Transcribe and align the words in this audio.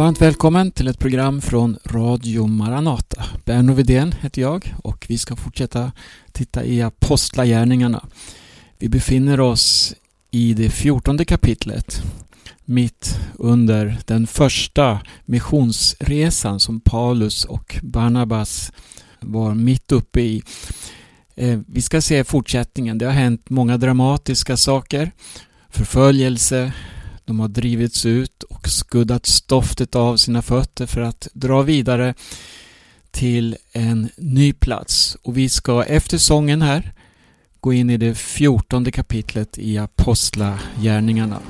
Varmt 0.00 0.20
välkommen 0.22 0.70
till 0.70 0.88
ett 0.88 0.98
program 0.98 1.40
från 1.40 1.78
Radio 1.84 2.46
Maranata. 2.46 3.24
Berno 3.44 3.72
Widén 3.72 4.14
heter 4.20 4.42
jag 4.42 4.74
och 4.82 5.06
vi 5.08 5.18
ska 5.18 5.36
fortsätta 5.36 5.92
titta 6.32 6.64
i 6.64 6.82
Apostlagärningarna. 6.82 8.04
Vi 8.78 8.88
befinner 8.88 9.40
oss 9.40 9.94
i 10.30 10.54
det 10.54 10.70
fjortonde 10.70 11.24
kapitlet 11.24 12.02
mitt 12.64 13.20
under 13.34 13.98
den 14.06 14.26
första 14.26 15.00
missionsresan 15.24 16.60
som 16.60 16.80
Paulus 16.80 17.44
och 17.44 17.76
Barnabas 17.82 18.72
var 19.20 19.54
mitt 19.54 19.92
uppe 19.92 20.20
i. 20.20 20.42
Eh, 21.34 21.60
vi 21.66 21.82
ska 21.82 22.00
se 22.00 22.24
fortsättningen. 22.24 22.98
Det 22.98 23.06
har 23.06 23.12
hänt 23.12 23.50
många 23.50 23.76
dramatiska 23.76 24.56
saker. 24.56 25.10
Förföljelse, 25.70 26.72
de 27.30 27.40
har 27.40 27.48
drivits 27.48 28.06
ut 28.06 28.42
och 28.42 28.68
skuddat 28.68 29.26
stoftet 29.26 29.94
av 29.94 30.16
sina 30.16 30.42
fötter 30.42 30.86
för 30.86 31.00
att 31.00 31.28
dra 31.32 31.62
vidare 31.62 32.14
till 33.10 33.56
en 33.72 34.08
ny 34.16 34.52
plats. 34.52 35.16
Och 35.22 35.38
vi 35.38 35.48
ska 35.48 35.82
efter 35.82 36.18
sången 36.18 36.62
här 36.62 36.92
gå 37.60 37.72
in 37.72 37.90
i 37.90 37.96
det 37.96 38.14
fjortonde 38.14 38.90
kapitlet 38.90 39.58
i 39.58 39.78
Apostlagärningarna. 39.78 41.40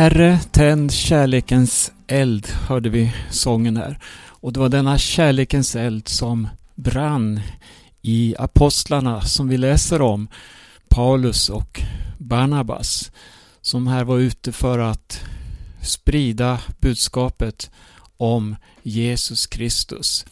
Herre, 0.00 0.40
tänd 0.52 0.92
kärlekens 0.92 1.92
eld, 2.06 2.46
hörde 2.46 2.88
vi 2.88 3.12
sången 3.30 3.76
här. 3.76 3.98
Och 4.28 4.52
det 4.52 4.60
var 4.60 4.68
denna 4.68 4.98
kärlekens 4.98 5.76
eld 5.76 6.08
som 6.08 6.48
brann 6.74 7.40
i 8.02 8.34
apostlarna 8.38 9.20
som 9.20 9.48
vi 9.48 9.56
läser 9.56 10.02
om, 10.02 10.28
Paulus 10.88 11.48
och 11.48 11.80
Barnabas, 12.18 13.12
som 13.60 13.86
här 13.86 14.04
var 14.04 14.18
ute 14.18 14.52
för 14.52 14.78
att 14.78 15.24
sprida 15.82 16.60
budskapet 16.78 17.70
om 18.16 18.56
Jesus 18.82 19.46
Kristus. 19.46 20.26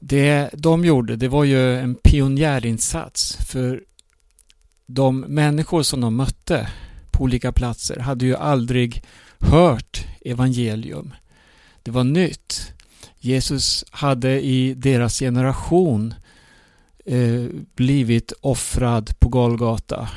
Det 0.00 0.50
de 0.52 0.84
gjorde, 0.84 1.16
det 1.16 1.28
var 1.28 1.44
ju 1.44 1.78
en 1.78 1.94
pionjärinsats 1.94 3.36
för 3.36 3.82
de 4.86 5.20
människor 5.20 5.82
som 5.82 6.00
de 6.00 6.16
mötte 6.16 6.68
på 7.12 7.24
olika 7.24 7.52
platser 7.52 7.98
hade 8.00 8.26
ju 8.26 8.36
aldrig 8.36 9.02
hört 9.38 10.06
evangelium. 10.24 11.14
Det 11.82 11.90
var 11.90 12.04
nytt. 12.04 12.72
Jesus 13.18 13.84
hade 13.90 14.40
i 14.40 14.74
deras 14.74 15.18
generation 15.18 16.14
eh, 17.06 17.44
blivit 17.76 18.32
offrad 18.40 19.20
på 19.20 19.28
Golgata 19.28 20.08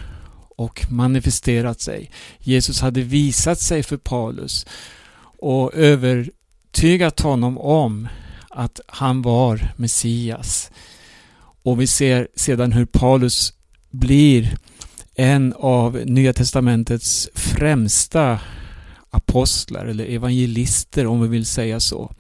och 0.56 0.86
manifesterat 0.90 1.82
sig. 1.82 2.12
Jesus 2.40 2.82
hade 2.82 3.02
visat 3.02 3.60
sig 3.60 3.84
för 3.84 3.98
Paulus 3.98 4.66
och 5.38 5.74
övertygat 5.74 7.20
honom 7.20 7.58
om 7.58 8.08
att 8.50 8.80
han 8.88 9.22
var 9.22 9.74
Messias. 9.78 10.72
Och 11.64 11.82
vi 11.82 11.88
ser 11.88 12.28
sedan 12.36 12.72
hur 12.72 12.86
Paulus 12.86 13.54
blir 13.90 14.58
en 15.16 15.54
av 15.58 15.96
Nya 16.06 16.34
Testamentets 16.34 17.30
främsta 17.34 18.40
apostlar 19.10 19.86
eller 19.86 20.06
evangelister 20.06 21.08
om 21.08 21.22
vi 21.22 21.28
vill 21.28 21.46
säga 21.46 21.80
så. 21.80 22.12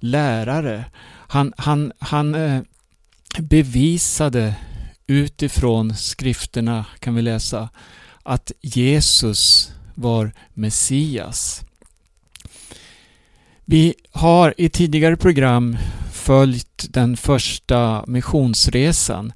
Lärare. 0.00 0.84
Han, 1.28 1.52
han, 1.56 1.92
han 1.98 2.34
eh, 2.34 2.62
bevisade 3.38 4.54
utifrån 5.06 5.94
skrifterna 5.94 6.86
kan 6.98 7.14
vi 7.14 7.22
läsa 7.22 7.68
att 8.22 8.52
Jesus 8.60 9.72
var 9.94 10.32
Messias. 10.54 11.64
Vi 13.64 13.94
har 14.10 14.54
i 14.56 14.68
tidigare 14.68 15.16
program 15.16 15.76
följt 16.12 16.86
den 16.90 17.16
första 17.16 18.04
missionsresan 18.06 19.32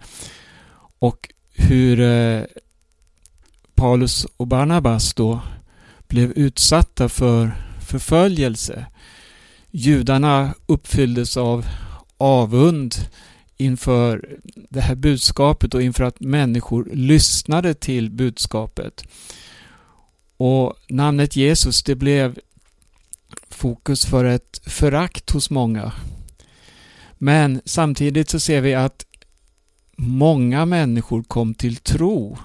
och 0.99 1.28
hur 1.62 2.00
eh, 2.00 2.45
Paulus 3.75 4.27
och 4.37 4.47
Barnabas 4.47 5.15
då 5.15 5.41
blev 6.09 6.31
utsatta 6.31 7.09
för 7.09 7.53
förföljelse. 7.81 8.87
Judarna 9.71 10.55
uppfylldes 10.67 11.37
av 11.37 11.67
avund 12.17 12.95
inför 13.57 14.39
det 14.71 14.81
här 14.81 14.95
budskapet 14.95 15.75
och 15.75 15.83
inför 15.83 16.04
att 16.04 16.21
människor 16.21 16.89
lyssnade 16.92 17.75
till 17.75 18.10
budskapet. 18.10 19.04
Och 20.36 20.75
namnet 20.89 21.36
Jesus 21.36 21.83
det 21.83 21.95
blev 21.95 22.39
fokus 23.51 24.07
för 24.07 24.25
ett 24.25 24.60
förakt 24.66 25.31
hos 25.31 25.51
många. 25.51 25.92
Men 27.19 27.60
samtidigt 27.65 28.31
så 28.31 28.41
ser 28.41 28.60
vi 28.60 28.75
att 28.75 29.07
många 29.97 30.66
människor 30.66 31.22
kom 31.22 31.54
till 31.54 31.77
tro. 31.77 32.39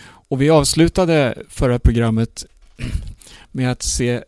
Och 0.00 0.42
vi 0.42 0.50
avslutade 0.50 1.34
förra 1.48 1.78
programmet 1.78 2.44
med 3.52 3.72
att 3.72 3.82
se 3.82 4.22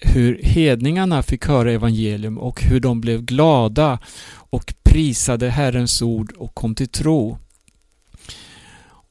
hur 0.00 0.40
hedningarna 0.42 1.22
fick 1.22 1.46
höra 1.46 1.72
evangelium 1.72 2.38
och 2.38 2.62
hur 2.62 2.80
de 2.80 3.00
blev 3.00 3.22
glada 3.22 3.98
och 4.34 4.74
prisade 4.82 5.50
Herrens 5.50 6.02
ord 6.02 6.32
och 6.32 6.54
kom 6.54 6.74
till 6.74 6.88
tro. 6.88 7.38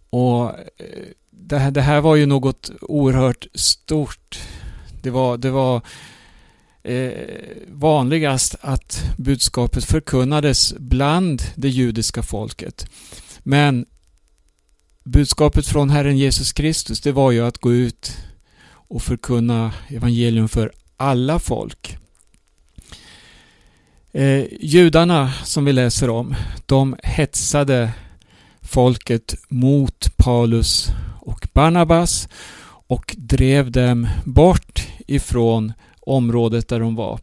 Och 0.10 0.50
eh, 0.50 0.56
det 1.30 1.58
här, 1.58 1.72
det 1.72 1.82
här 1.82 2.02
var 2.02 2.16
ju 2.16 2.26
något 2.26 2.72
oerhört 2.82 3.48
stort. 3.54 4.40
Det 5.02 5.10
var, 5.10 5.38
det 5.38 5.50
var 5.50 5.82
eh, 6.84 7.12
vanligast 7.68 8.56
att 8.62 9.04
budskapet 9.18 9.86
förkunnades 9.86 10.74
bland 10.78 11.42
det 11.56 11.70
judiska 11.70 12.24
folket. 12.24 12.86
Men 13.40 13.86
budskapet 15.04 15.68
från 15.68 15.90
Herren 15.90 16.18
Jesus 16.18 16.54
Kristus 16.54 17.02
det 17.02 17.12
var 17.12 17.32
ju 17.32 17.46
att 17.46 17.58
gå 17.58 17.74
ut 17.74 18.18
och 18.68 19.02
förkunna 19.02 19.74
evangelium 19.88 20.50
för 20.50 20.72
alla 20.98 21.40
folk. 21.40 21.98
Eh, 24.14 24.46
judarna 24.60 25.34
som 25.44 25.66
vi 25.66 25.74
läser 25.74 26.10
om, 26.10 26.36
de 26.66 26.96
hetsade 27.04 27.92
folket 28.62 29.36
mot 29.50 30.18
Paulus 30.18 30.90
och 31.20 31.48
Barnabas 31.54 32.30
och 32.88 33.16
drev 33.18 33.72
dem 33.72 34.08
bort 34.26 34.88
ifrån 35.08 35.74
området 36.02 36.68
där 36.68 36.80
de 36.80 36.96
var. 36.96 37.20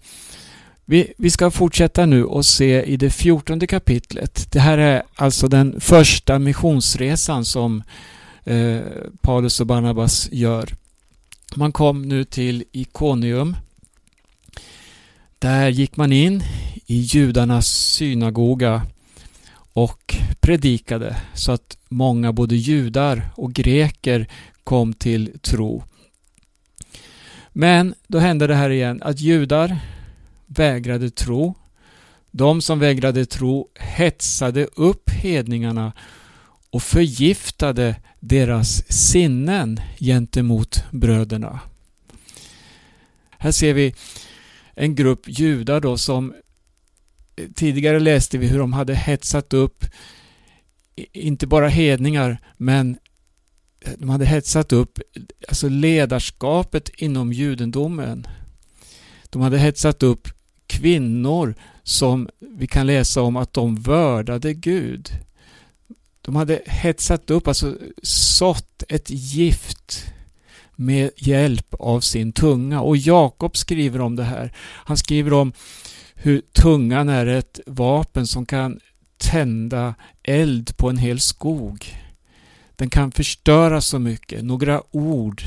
Vi, 0.84 1.12
vi 1.18 1.30
ska 1.30 1.50
fortsätta 1.50 2.06
nu 2.06 2.24
och 2.24 2.46
se 2.46 2.82
i 2.82 2.96
det 2.96 3.10
fjortonde 3.10 3.66
kapitlet. 3.66 4.52
Det 4.52 4.60
här 4.60 4.78
är 4.78 5.02
alltså 5.14 5.48
den 5.48 5.80
första 5.80 6.38
missionsresan 6.38 7.44
som 7.44 7.82
eh, 8.44 8.80
Paulus 9.20 9.60
och 9.60 9.66
Barnabas 9.66 10.28
gör. 10.32 10.74
Man 11.56 11.72
kom 11.72 12.02
nu 12.02 12.24
till 12.24 12.64
Ikonium. 12.72 13.56
Där 15.38 15.68
gick 15.68 15.96
man 15.96 16.12
in 16.12 16.42
i 16.86 16.96
judarnas 16.96 17.66
synagoga 17.66 18.82
och 19.72 20.16
predikade 20.40 21.16
så 21.34 21.52
att 21.52 21.78
många 21.88 22.32
både 22.32 22.56
judar 22.56 23.30
och 23.34 23.52
greker 23.52 24.28
kom 24.64 24.92
till 24.92 25.38
tro. 25.42 25.82
Men 27.60 27.94
då 28.06 28.18
hände 28.18 28.46
det 28.46 28.54
här 28.54 28.70
igen 28.70 29.02
att 29.02 29.20
judar 29.20 29.78
vägrade 30.46 31.10
tro. 31.10 31.54
De 32.30 32.62
som 32.62 32.78
vägrade 32.78 33.26
tro 33.26 33.68
hetsade 33.74 34.64
upp 34.64 35.10
hedningarna 35.10 35.92
och 36.70 36.82
förgiftade 36.82 37.96
deras 38.20 38.92
sinnen 38.92 39.80
gentemot 40.00 40.84
bröderna. 40.90 41.60
Här 43.38 43.52
ser 43.52 43.74
vi 43.74 43.94
en 44.74 44.94
grupp 44.94 45.22
judar 45.26 45.80
då 45.80 45.96
som 45.96 46.34
eh, 47.36 47.48
tidigare 47.54 48.00
läste 48.00 48.38
vi 48.38 48.46
hur 48.46 48.58
de 48.58 48.72
hade 48.72 48.94
hetsat 48.94 49.54
upp 49.54 49.84
inte 51.12 51.46
bara 51.46 51.68
hedningar 51.68 52.38
men 52.56 52.98
Eh, 53.80 53.92
de 53.98 54.08
hade 54.08 54.26
hetsat 54.26 54.72
upp 54.72 54.98
alltså 55.48 55.68
ledarskapet 55.68 56.88
inom 56.88 57.32
judendomen. 57.32 58.26
De 59.30 59.42
hade 59.42 59.58
hetsat 59.58 60.02
upp 60.02 60.28
kvinnor 60.66 61.54
som 61.82 62.28
vi 62.38 62.66
kan 62.66 62.86
läsa 62.86 63.22
om 63.22 63.36
att 63.36 63.52
de 63.52 63.76
vördade 63.76 64.54
Gud. 64.54 65.10
De 66.20 66.36
hade 66.36 66.62
hetsat 66.66 67.30
upp, 67.30 67.48
alltså 67.48 67.76
sått 68.02 68.82
ett 68.88 69.10
gift 69.10 70.04
med 70.76 71.10
hjälp 71.16 71.74
av 71.74 72.00
sin 72.00 72.32
tunga. 72.32 72.80
Och 72.80 72.96
Jakob 72.96 73.56
skriver 73.56 74.00
om 74.00 74.16
det 74.16 74.24
här. 74.24 74.52
Han 74.58 74.96
skriver 74.96 75.32
om 75.32 75.52
hur 76.14 76.42
tungan 76.52 77.08
är 77.08 77.26
ett 77.26 77.60
vapen 77.66 78.26
som 78.26 78.46
kan 78.46 78.80
tända 79.18 79.94
eld 80.22 80.76
på 80.76 80.88
en 80.90 80.98
hel 80.98 81.20
skog. 81.20 81.94
Den 82.78 82.90
kan 82.90 83.12
förstöra 83.12 83.80
så 83.80 83.98
mycket. 83.98 84.44
Några 84.44 84.82
ord 84.90 85.42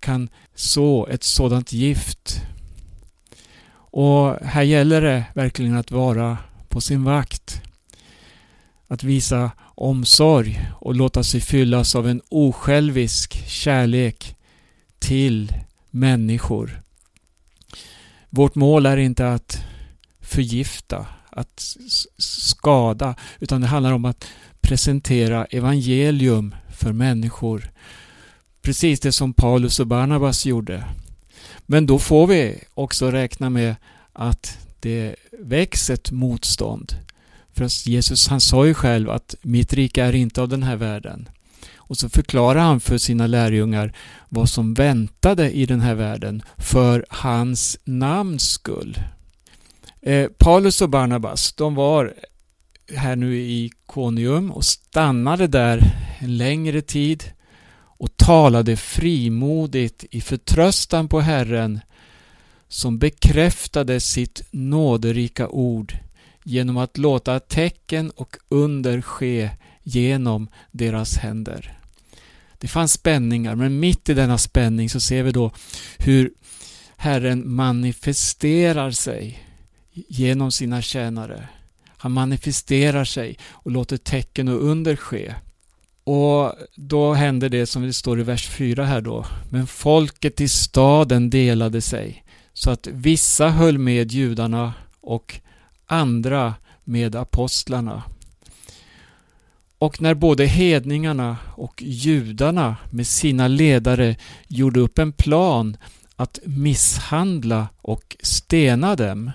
kan 0.00 0.28
så 0.54 1.06
ett 1.06 1.22
sådant 1.22 1.72
gift. 1.72 2.42
Och 3.74 4.36
här 4.36 4.62
gäller 4.62 5.00
det 5.00 5.24
verkligen 5.34 5.76
att 5.76 5.90
vara 5.90 6.38
på 6.68 6.80
sin 6.80 7.04
vakt. 7.04 7.62
Att 8.88 9.02
visa 9.02 9.50
omsorg 9.74 10.70
och 10.80 10.94
låta 10.94 11.24
sig 11.24 11.40
fyllas 11.40 11.94
av 11.94 12.08
en 12.08 12.20
osjälvisk 12.28 13.48
kärlek 13.48 14.36
till 14.98 15.54
människor. 15.90 16.82
Vårt 18.30 18.54
mål 18.54 18.86
är 18.86 18.96
inte 18.96 19.32
att 19.32 19.64
förgifta, 20.20 21.06
att 21.30 21.76
skada, 22.18 23.14
utan 23.40 23.60
det 23.60 23.66
handlar 23.66 23.92
om 23.92 24.04
att 24.04 24.26
presentera 24.60 25.44
evangelium 25.44 26.54
för 26.72 26.92
människor. 26.92 27.70
Precis 28.62 29.00
det 29.00 29.12
som 29.12 29.34
Paulus 29.34 29.80
och 29.80 29.86
Barnabas 29.86 30.46
gjorde. 30.46 30.84
Men 31.66 31.86
då 31.86 31.98
får 31.98 32.26
vi 32.26 32.58
också 32.74 33.10
räkna 33.10 33.50
med 33.50 33.76
att 34.12 34.58
det 34.80 35.16
väcks 35.38 35.90
ett 35.90 36.10
motstånd. 36.10 36.96
För 37.52 37.88
Jesus 37.88 38.28
han 38.28 38.40
sa 38.40 38.66
ju 38.66 38.74
själv 38.74 39.10
att 39.10 39.34
mitt 39.42 39.72
rike 39.72 40.02
är 40.02 40.14
inte 40.14 40.42
av 40.42 40.48
den 40.48 40.62
här 40.62 40.76
världen. 40.76 41.28
Och 41.76 41.96
så 41.96 42.08
förklarar 42.08 42.60
han 42.60 42.80
för 42.80 42.98
sina 42.98 43.26
lärjungar 43.26 43.96
vad 44.28 44.48
som 44.48 44.74
väntade 44.74 45.50
i 45.50 45.66
den 45.66 45.80
här 45.80 45.94
världen 45.94 46.42
för 46.56 47.06
hans 47.08 47.78
namns 47.84 48.50
skull. 48.50 48.98
Eh, 50.00 50.28
Paulus 50.38 50.82
och 50.82 50.88
Barnabas, 50.88 51.52
de 51.52 51.74
var 51.74 52.14
här 52.96 53.16
nu 53.16 53.36
i 53.36 53.70
Konium 53.86 54.50
och 54.50 54.64
stannade 54.64 55.46
där 55.46 55.94
en 56.18 56.36
längre 56.36 56.80
tid 56.80 57.24
och 57.74 58.16
talade 58.16 58.76
frimodigt 58.76 60.04
i 60.10 60.20
förtröstan 60.20 61.08
på 61.08 61.20
Herren 61.20 61.80
som 62.68 62.98
bekräftade 62.98 64.00
sitt 64.00 64.42
nåderika 64.50 65.48
ord 65.48 65.96
genom 66.44 66.76
att 66.76 66.98
låta 66.98 67.40
tecken 67.40 68.10
och 68.10 68.36
under 68.48 69.00
ske 69.00 69.50
genom 69.82 70.48
deras 70.70 71.16
händer. 71.16 71.78
Det 72.58 72.68
fanns 72.68 72.92
spänningar, 72.92 73.54
men 73.54 73.80
mitt 73.80 74.08
i 74.08 74.14
denna 74.14 74.38
spänning 74.38 74.90
så 74.90 75.00
ser 75.00 75.22
vi 75.22 75.30
då 75.32 75.52
hur 75.98 76.32
Herren 76.96 77.54
manifesterar 77.54 78.90
sig 78.90 79.44
genom 79.92 80.52
sina 80.52 80.82
tjänare. 80.82 81.48
Han 82.02 82.12
manifesterar 82.12 83.04
sig 83.04 83.38
och 83.50 83.70
låter 83.70 83.96
tecken 83.96 84.48
och 84.48 84.64
under 84.64 84.96
ske. 84.96 85.34
Och 86.04 86.52
då 86.76 87.12
hände 87.12 87.48
det 87.48 87.66
som 87.66 87.82
det 87.82 87.92
står 87.92 88.20
i 88.20 88.22
vers 88.22 88.48
4 88.48 88.84
här 88.84 89.00
då. 89.00 89.26
Men 89.50 89.66
folket 89.66 90.40
i 90.40 90.48
staden 90.48 91.30
delade 91.30 91.80
sig 91.80 92.24
så 92.52 92.70
att 92.70 92.86
vissa 92.86 93.48
höll 93.48 93.78
med 93.78 94.12
judarna 94.12 94.72
och 95.00 95.40
andra 95.86 96.54
med 96.84 97.16
apostlarna. 97.16 98.02
Och 99.78 100.02
när 100.02 100.14
både 100.14 100.46
hedningarna 100.46 101.36
och 101.56 101.82
judarna 101.82 102.76
med 102.90 103.06
sina 103.06 103.48
ledare 103.48 104.16
gjorde 104.48 104.80
upp 104.80 104.98
en 104.98 105.12
plan 105.12 105.76
att 106.16 106.38
misshandla 106.44 107.68
och 107.82 108.16
stena 108.22 108.96
dem 108.96 109.30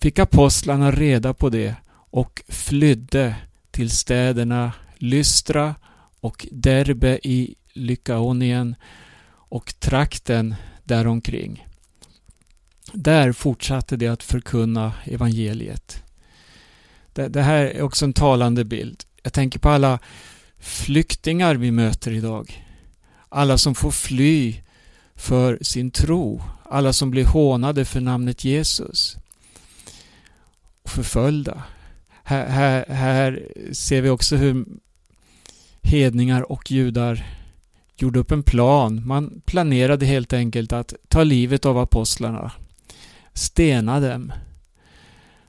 fick 0.00 0.18
apostlarna 0.18 0.90
reda 0.90 1.34
på 1.34 1.48
det 1.48 1.74
och 1.90 2.42
flydde 2.48 3.36
till 3.70 3.90
städerna 3.90 4.72
Lystra 4.96 5.74
och 6.20 6.46
Derbe 6.52 7.18
i 7.22 7.54
Lykaonien 7.72 8.74
och 9.30 9.74
trakten 9.80 10.54
däromkring. 10.84 11.66
Där 12.92 13.32
fortsatte 13.32 13.96
de 13.96 14.08
att 14.08 14.22
förkunna 14.22 14.92
evangeliet. 15.04 16.02
Det, 17.12 17.28
det, 17.28 17.42
här 17.42 17.64
är 17.64 17.82
också 17.82 18.04
en 18.04 18.12
talande 18.12 18.64
bild. 18.64 19.04
Jag 19.22 19.32
tänker 19.32 19.58
på 19.58 19.68
alla 19.68 19.98
flyktingar 20.58 21.54
vi 21.54 21.70
möter 21.70 22.12
idag. 22.12 22.66
Alla 23.28 23.58
som 23.58 23.74
får 23.74 23.90
fly 23.90 24.60
för 25.14 25.58
sin 25.62 25.90
tro. 25.90 26.42
Alla 26.64 26.92
som 26.92 27.10
blir 27.10 27.24
hånade 27.24 27.84
för 27.84 28.00
namnet 28.00 28.44
Jesus. 28.44 29.17
Och 30.88 30.92
förföljda. 30.92 31.62
Här, 32.24 32.46
här, 32.46 32.84
här 32.88 33.48
ser 33.72 34.02
vi 34.02 34.10
också 34.10 34.36
hur 34.36 34.66
hedningar 35.82 36.52
och 36.52 36.70
judar 36.70 37.26
gjorde 37.96 38.18
upp 38.18 38.30
en 38.30 38.42
plan. 38.42 39.06
Man 39.06 39.40
planerade 39.46 40.06
helt 40.06 40.32
enkelt 40.32 40.72
att 40.72 40.94
ta 41.08 41.24
livet 41.24 41.66
av 41.66 41.78
apostlarna. 41.78 42.52
Stena 43.32 44.00
dem. 44.00 44.32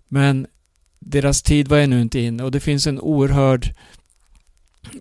Men 0.08 0.48
deras 1.00 1.41
tid 1.41 1.67
var 1.67 1.77
ännu 1.77 2.01
inte 2.01 2.19
inne 2.19 2.43
och 2.43 2.51
det 2.51 2.60
finns 2.60 2.88
en 2.88 3.00
oerhörd 3.00 3.75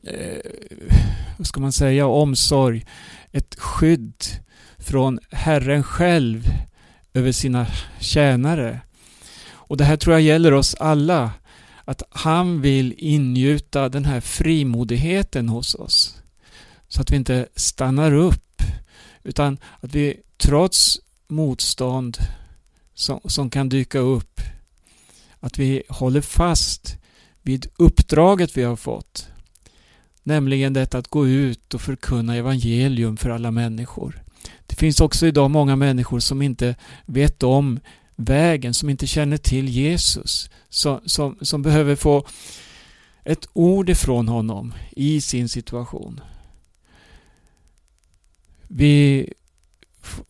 eh, 0.03 0.51
vad 1.37 1.47
ska 1.47 1.61
man 1.61 1.73
säga, 1.73 2.07
omsorg, 2.07 2.87
ett 3.33 3.55
skydd 3.59 4.25
från 4.79 5.19
Herren 5.31 5.83
själv 5.83 6.45
över 7.15 7.33
sina 7.33 7.67
tjänare. 8.01 8.81
Och 9.69 9.77
det 9.77 9.85
här 9.85 9.97
tror 9.97 10.15
jag 10.15 10.23
gäller 10.23 10.55
oss 10.55 10.75
alla 10.75 11.31
att 11.85 12.03
han 12.11 12.61
vill 12.61 12.95
ingjuta 12.99 13.89
den 13.89 14.05
här 14.05 14.21
frimodigheten 14.21 15.49
hos 15.49 15.75
oss. 15.75 16.23
Så 16.89 17.01
att 17.01 17.11
vi 17.11 17.17
inte 17.17 17.49
stannar 17.55 18.15
upp 18.15 18.63
utan 19.23 19.59
att 19.81 19.95
vi 19.95 20.21
trots 20.37 21.01
motstånd 21.29 22.19
som, 22.95 23.21
som 23.25 23.51
kan 23.51 23.69
dyka 23.69 23.99
upp 23.99 24.41
att 25.41 25.59
vi 25.59 25.83
håller 25.89 26.21
fast 26.21 26.99
vid 27.43 27.67
uppdraget 27.77 28.57
vi 28.57 28.63
har 28.63 28.77
fått. 28.77 29.29
Nämligen 30.23 30.73
detta 30.73 30.99
att 30.99 31.09
gå 31.09 31.27
ut 31.27 31.75
och 31.75 31.81
förkunna 31.81 32.37
evangelium 32.37 33.17
för 33.17 33.31
alla 33.31 33.51
människor. 33.51 34.23
Det 34.67 34.77
finns 34.77 35.01
också 35.01 35.27
idag 35.27 35.51
många 35.51 35.77
människor 35.77 36.21
som 36.21 36.43
inte 36.43 36.77
vet 37.07 37.43
om 37.43 37.81
vägen, 38.19 38.75
som 38.75 38.91
inte 38.91 39.07
känner 39.07 39.37
till 39.37 39.69
Jesus, 39.69 40.51
som, 40.69 41.01
som, 41.05 41.37
som 41.41 41.63
behöver 41.63 41.97
få 41.97 42.27
ett 43.25 43.49
ord 43.53 43.91
ifrån 43.91 44.29
honom 44.29 44.75
i 44.91 45.21
sin 45.21 45.49
situation. 45.49 46.21
Vi 48.69 49.33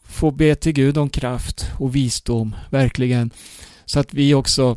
får 0.03 0.33
be 0.33 0.55
till 0.55 0.73
Gud 0.73 0.99
om 0.99 1.11
kraft 1.11 1.67
och 1.79 1.97
visdom, 1.97 2.57
verkligen, 2.71 3.31
så 3.85 4.01
att 4.01 4.15
vi 4.15 4.35
också 4.35 4.77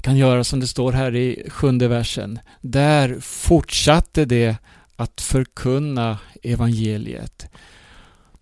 kan 0.00 0.16
göra 0.16 0.44
som 0.44 0.60
det 0.60 0.66
står 0.66 0.92
här 0.92 1.14
i 1.14 1.46
sjunde 1.50 1.88
versen. 1.88 2.38
Där 2.60 3.20
fortsatte 3.20 4.24
det 4.24 4.56
att 4.96 5.20
förkunna 5.20 6.18
evangeliet. 6.42 7.46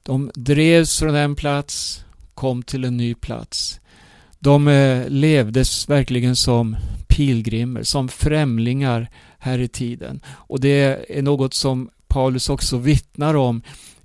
De 0.02 0.30
drevs 0.34 0.98
från 0.98 1.14
en 1.14 1.36
plats, 1.36 2.04
kom 2.34 2.62
till 2.62 2.84
en 2.84 2.96
ny 2.96 3.14
plats. 3.14 3.80
De 4.44 4.68
eh, 4.68 5.08
levdes 5.08 5.88
verkligen 5.88 6.36
som 6.36 6.76
pilgrimer, 7.06 7.82
som 7.82 8.08
främlingar 8.08 9.10
här 9.38 9.58
i 9.58 9.68
tiden. 9.68 10.20
Och 10.26 10.60
det 10.60 11.04
är 11.18 11.22
något 11.22 11.54
som 11.54 11.90
Paulus 12.08 12.48
också 12.48 12.78
vittnar 12.78 13.34
om 13.34 13.62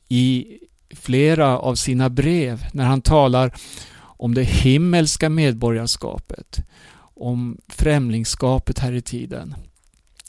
i 0.07 0.45
flera 0.89 1.57
av 1.57 1.75
sina 1.75 2.09
brev 2.09 2.65
när 2.73 2.85
han 2.85 3.01
talar 3.01 3.55
om 3.99 4.33
det 4.33 4.43
himmelska 4.43 5.29
medborgarskapet, 5.29 6.59
om 6.99 7.57
främlingskapet 7.67 8.79
här 8.79 8.93
i 8.93 9.01
tiden. 9.01 9.55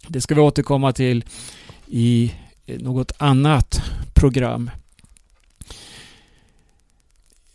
Det 0.09 0.21
ska 0.21 0.35
vi 0.35 0.41
återkomma 0.41 0.93
till 0.93 1.25
i 1.87 2.33
eh, 2.67 2.81
något 2.81 3.13
annat 3.19 3.83
program. 4.15 4.71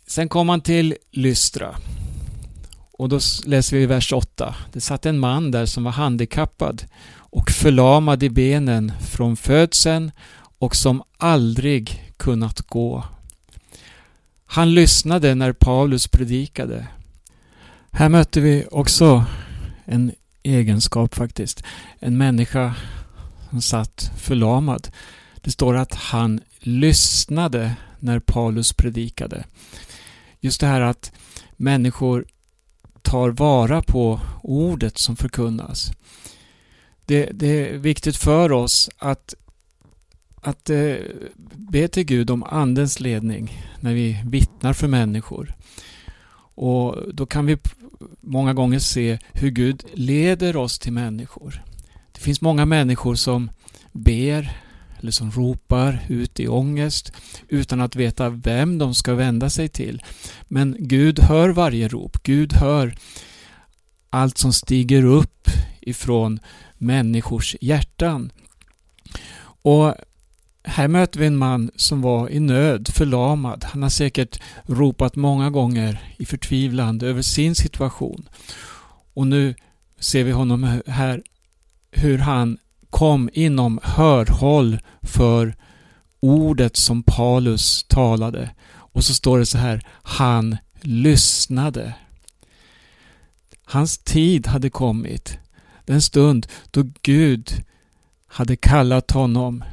Sen 0.06 0.28
kom 0.28 0.48
han 0.48 0.60
till 0.60 0.96
Lystra. 1.10 1.76
Och 2.98 3.08
då 3.08 3.20
läser 3.44 3.76
vi 3.76 3.82
i 3.82 3.86
vers 3.86 4.12
8. 4.12 4.54
Det 4.72 4.80
satt 4.80 5.06
en 5.06 5.18
man 5.18 5.50
där 5.50 5.66
som 5.66 5.84
var 5.84 5.92
handikappad 5.92 6.84
och 7.14 7.50
förlamad 7.50 8.22
i 8.22 8.30
benen 8.30 8.92
från 9.00 9.36
födseln 9.36 10.10
och 10.58 10.76
som 10.76 11.02
aldrig 11.18 12.12
kunnat 12.16 12.60
gå. 12.60 13.04
Han 14.46 14.74
lyssnade 14.74 15.34
när 15.34 15.52
Paulus 15.52 16.08
predikade. 16.08 16.86
Här 17.90 18.08
mötte 18.08 18.40
vi 18.40 18.66
också 18.70 19.24
en 19.84 20.12
egenskap 20.42 21.14
faktiskt. 21.14 21.62
En 21.98 22.18
människa 22.18 22.74
som 23.50 23.62
satt 23.62 24.10
förlamad. 24.16 24.88
Det 25.40 25.50
står 25.50 25.76
att 25.76 25.94
han 25.94 26.40
lyssnade 26.60 27.76
när 27.98 28.18
Paulus 28.18 28.72
predikade. 28.72 29.44
Just 30.40 30.60
det 30.60 30.66
här 30.66 30.80
att 30.80 31.12
människor 31.56 32.26
tar 33.06 33.30
vara 33.30 33.82
på 33.82 34.20
ordet 34.42 34.98
som 34.98 35.16
förkunnas. 35.16 35.92
Det, 37.04 37.30
det 37.32 37.46
är 37.46 37.78
viktigt 37.78 38.16
för 38.16 38.52
oss 38.52 38.90
att, 38.98 39.34
att 40.42 40.70
eh, 40.70 40.94
be 41.56 41.88
till 41.88 42.04
Gud 42.04 42.30
om 42.30 42.42
Andens 42.42 43.00
ledning 43.00 43.62
när 43.80 43.94
vi 43.94 44.22
vittnar 44.24 44.72
för 44.72 44.88
människor. 44.88 45.54
Och 46.54 47.14
Då 47.14 47.26
kan 47.26 47.46
vi 47.46 47.58
många 48.20 48.54
gånger 48.54 48.78
se 48.78 49.18
hur 49.32 49.50
Gud 49.50 49.84
leder 49.92 50.56
oss 50.56 50.78
till 50.78 50.92
människor. 50.92 51.62
Det 52.12 52.20
finns 52.20 52.40
många 52.40 52.64
människor 52.66 53.14
som 53.14 53.50
ber 53.92 54.65
eller 55.00 55.10
som 55.10 55.30
ropar 55.30 56.06
ut 56.08 56.40
i 56.40 56.48
ångest 56.48 57.12
utan 57.48 57.80
att 57.80 57.96
veta 57.96 58.28
vem 58.28 58.78
de 58.78 58.94
ska 58.94 59.14
vända 59.14 59.50
sig 59.50 59.68
till. 59.68 60.02
Men 60.48 60.76
Gud 60.78 61.18
hör 61.18 61.48
varje 61.48 61.88
rop. 61.88 62.22
Gud 62.22 62.52
hör 62.52 62.96
allt 64.10 64.38
som 64.38 64.52
stiger 64.52 65.04
upp 65.04 65.48
ifrån 65.80 66.40
människors 66.78 67.56
hjärtan. 67.60 68.32
Och 69.62 69.94
här 70.64 70.88
möter 70.88 71.20
vi 71.20 71.26
en 71.26 71.36
man 71.36 71.70
som 71.76 72.02
var 72.02 72.30
i 72.30 72.40
nöd, 72.40 72.88
förlamad. 72.94 73.64
Han 73.64 73.82
har 73.82 73.90
säkert 73.90 74.40
ropat 74.66 75.16
många 75.16 75.50
gånger 75.50 76.14
i 76.18 76.26
förtvivlan 76.26 77.00
över 77.00 77.22
sin 77.22 77.54
situation. 77.54 78.28
Och 79.14 79.26
nu 79.26 79.54
ser 79.98 80.24
vi 80.24 80.30
honom 80.30 80.80
här 80.86 81.22
hur 81.90 82.18
han 82.18 82.58
kom 82.96 83.30
inom 83.32 83.80
hörhåll 83.82 84.78
för 85.02 85.56
ordet 86.20 86.76
som 86.76 87.02
Paulus 87.02 87.84
talade. 87.88 88.50
Och 88.68 89.04
så 89.04 89.14
står 89.14 89.38
det 89.38 89.46
så 89.46 89.58
här, 89.58 89.86
han 90.02 90.56
lyssnade. 90.80 91.94
Hans 93.64 93.98
tid 93.98 94.46
hade 94.46 94.70
kommit. 94.70 95.38
Den 95.84 96.02
stund 96.02 96.46
då 96.70 96.84
Gud 97.02 97.50
hade 98.26 98.56
kallat 98.56 99.10
honom 99.10 99.64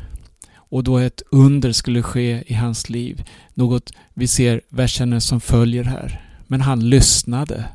och 0.56 0.84
då 0.84 0.98
ett 0.98 1.22
under 1.32 1.72
skulle 1.72 2.04
ske 2.04 2.44
i 2.48 2.54
hans 2.54 2.90
liv. 2.90 3.24
Något 3.54 3.92
vi 4.14 4.28
ser 4.28 4.62
verserna 4.70 5.22
som 5.22 5.42
följer 5.42 5.84
här. 5.84 6.26
Men 6.48 6.62
han 6.62 6.90
lyssnade. 6.90 7.66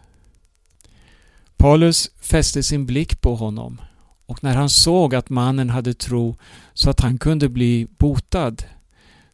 Paulus 1.57 2.11
fäste 2.21 2.63
sin 2.63 2.87
blick 2.87 3.21
på 3.21 3.35
honom 3.35 3.81
och 4.29 4.45
när 4.45 4.55
han 4.55 4.71
såg 4.71 5.15
att 5.15 5.31
mannen 5.31 5.71
hade 5.71 5.95
tro 5.95 6.37
så 6.75 6.91
att 6.91 7.01
han 7.01 7.19
kunde 7.19 7.49
bli 7.49 7.87
botad 7.99 8.63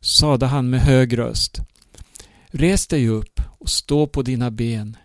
sade 0.01 0.47
han 0.47 0.71
med 0.71 0.81
hög 0.81 1.19
röst 1.19 1.61
Res 2.57 2.87
dig 2.87 3.09
upp 3.09 3.41
och 3.59 3.69
stå 3.69 4.07
på 4.07 4.23
dina 4.23 4.51
ben. 4.51 4.97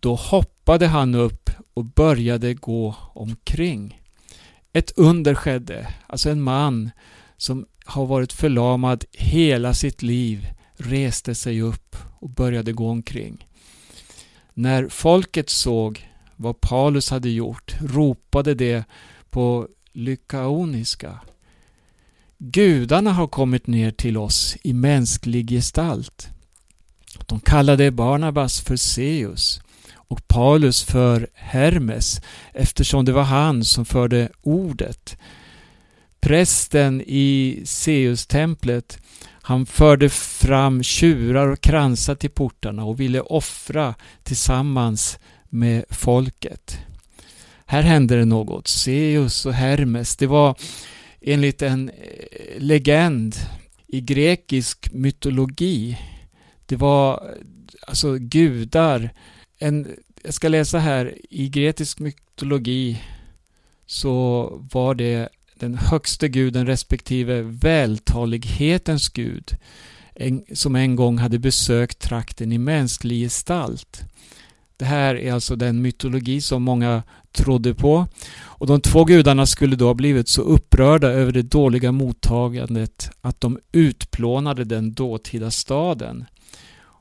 Då 0.00 0.14
hoppade 0.14 0.86
han 0.86 1.14
upp 1.14 1.50
och 1.74 1.84
började 1.84 2.54
gå 2.54 2.94
omkring. 3.14 4.00
Ett 4.72 4.92
under 4.96 5.34
skedde, 5.34 5.94
alltså 6.06 6.30
en 6.30 6.42
man 6.42 6.90
som 7.36 7.66
har 7.84 8.06
varit 8.06 8.32
förlamad 8.32 9.04
hela 9.12 9.74
sitt 9.74 10.02
liv 10.02 10.48
reste 10.76 11.34
sig 11.34 11.62
upp 11.62 11.96
och 12.18 12.30
började 12.30 12.72
gå 12.72 12.90
omkring. 12.90 13.48
När 14.54 14.88
folket 14.88 15.50
såg 15.50 16.08
vad 16.36 16.60
Paulus 16.60 17.10
hade 17.10 17.30
gjort 17.30 17.74
ropade 17.80 18.54
det 18.54 18.84
på 19.30 19.68
lykaoniska. 19.92 21.18
Gudarna 22.38 23.12
har 23.12 23.26
kommit 23.26 23.66
ner 23.66 23.90
till 23.90 24.16
oss 24.16 24.56
i 24.62 24.72
mänsklig 24.72 25.50
gestalt. 25.50 26.28
De 27.26 27.40
kallade 27.40 27.90
Barnabas 27.90 28.60
för 28.60 28.76
Seus 28.76 29.60
och 29.94 30.28
Paulus 30.28 30.82
för 30.82 31.28
Hermes 31.34 32.20
eftersom 32.52 33.04
det 33.04 33.12
var 33.12 33.22
han 33.22 33.64
som 33.64 33.84
förde 33.84 34.28
ordet. 34.42 35.16
Prästen 36.20 37.02
i 37.06 37.62
Seus-templet 37.64 38.98
han 39.26 39.66
förde 39.66 40.08
fram 40.08 40.82
tjurar 40.82 41.46
och 41.46 41.60
kransar 41.60 42.14
till 42.14 42.30
portarna 42.30 42.84
och 42.84 43.00
ville 43.00 43.20
offra 43.20 43.94
tillsammans 44.22 45.18
med 45.54 45.84
folket. 45.90 46.78
Här 47.66 47.82
hände 47.82 48.16
det 48.16 48.24
något. 48.24 48.68
Zeus 48.68 49.46
och 49.46 49.54
Hermes, 49.54 50.16
det 50.16 50.26
var 50.26 50.58
enligt 51.20 51.62
en 51.62 51.88
eh, 51.88 52.58
legend 52.58 53.36
i 53.86 54.00
grekisk 54.00 54.92
mytologi. 54.92 55.98
Det 56.66 56.76
var 56.76 57.34
alltså 57.86 58.16
gudar. 58.18 59.10
En, 59.58 59.96
jag 60.22 60.34
ska 60.34 60.48
läsa 60.48 60.78
här, 60.78 61.18
i 61.30 61.48
grekisk 61.48 61.98
mytologi 61.98 63.02
så 63.86 64.48
var 64.72 64.94
det 64.94 65.28
den 65.54 65.74
högste 65.74 66.28
guden 66.28 66.66
respektive 66.66 67.42
vältalighetens 67.42 69.08
gud 69.08 69.56
en, 70.14 70.44
som 70.52 70.76
en 70.76 70.96
gång 70.96 71.18
hade 71.18 71.38
besökt 71.38 71.98
trakten 71.98 72.52
i 72.52 72.58
mänsklig 72.58 73.22
gestalt. 73.22 74.02
Det 74.76 74.84
här 74.84 75.14
är 75.14 75.32
alltså 75.32 75.56
den 75.56 75.82
mytologi 75.82 76.40
som 76.40 76.62
många 76.62 77.02
trodde 77.32 77.74
på. 77.74 78.06
Och 78.42 78.66
de 78.66 78.80
två 78.80 79.04
gudarna 79.04 79.46
skulle 79.46 79.76
då 79.76 79.86
ha 79.86 79.94
blivit 79.94 80.28
så 80.28 80.42
upprörda 80.42 81.08
över 81.08 81.32
det 81.32 81.42
dåliga 81.42 81.92
mottagandet 81.92 83.10
att 83.20 83.40
de 83.40 83.58
utplånade 83.72 84.64
den 84.64 84.94
dåtida 84.94 85.50
staden. 85.50 86.24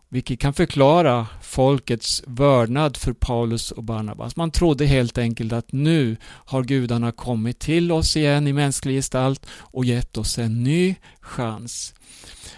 Vilket 0.10 0.40
kan 0.40 0.54
förklara 0.54 1.28
folkets 1.42 2.24
vördnad 2.28 2.98
för 2.98 3.14
Paulus 3.14 3.72
och 3.72 3.84
Barnabas. 3.84 4.36
Man 4.36 4.52
trodde 4.52 4.86
helt 4.86 5.18
enkelt 5.18 5.54
att 5.54 5.72
nu 5.72 6.18
har 6.24 6.64
gudarna 6.64 7.12
kommit 7.12 7.60
till 7.60 7.92
oss 7.92 8.18
igen 8.18 8.48
i 8.48 8.54
mänsklig 8.54 8.96
gestalt 8.96 9.46
och 9.52 9.86
gett 9.86 10.18
oss 10.18 10.38
en 10.38 10.64
ny 10.64 10.96
chans. 11.22 11.94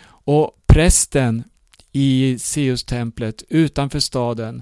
Och 0.07 0.51
prästen 0.67 1.43
i 1.91 2.39
Seus-templet 2.39 3.43
utanför 3.50 4.00
staden 4.00 4.62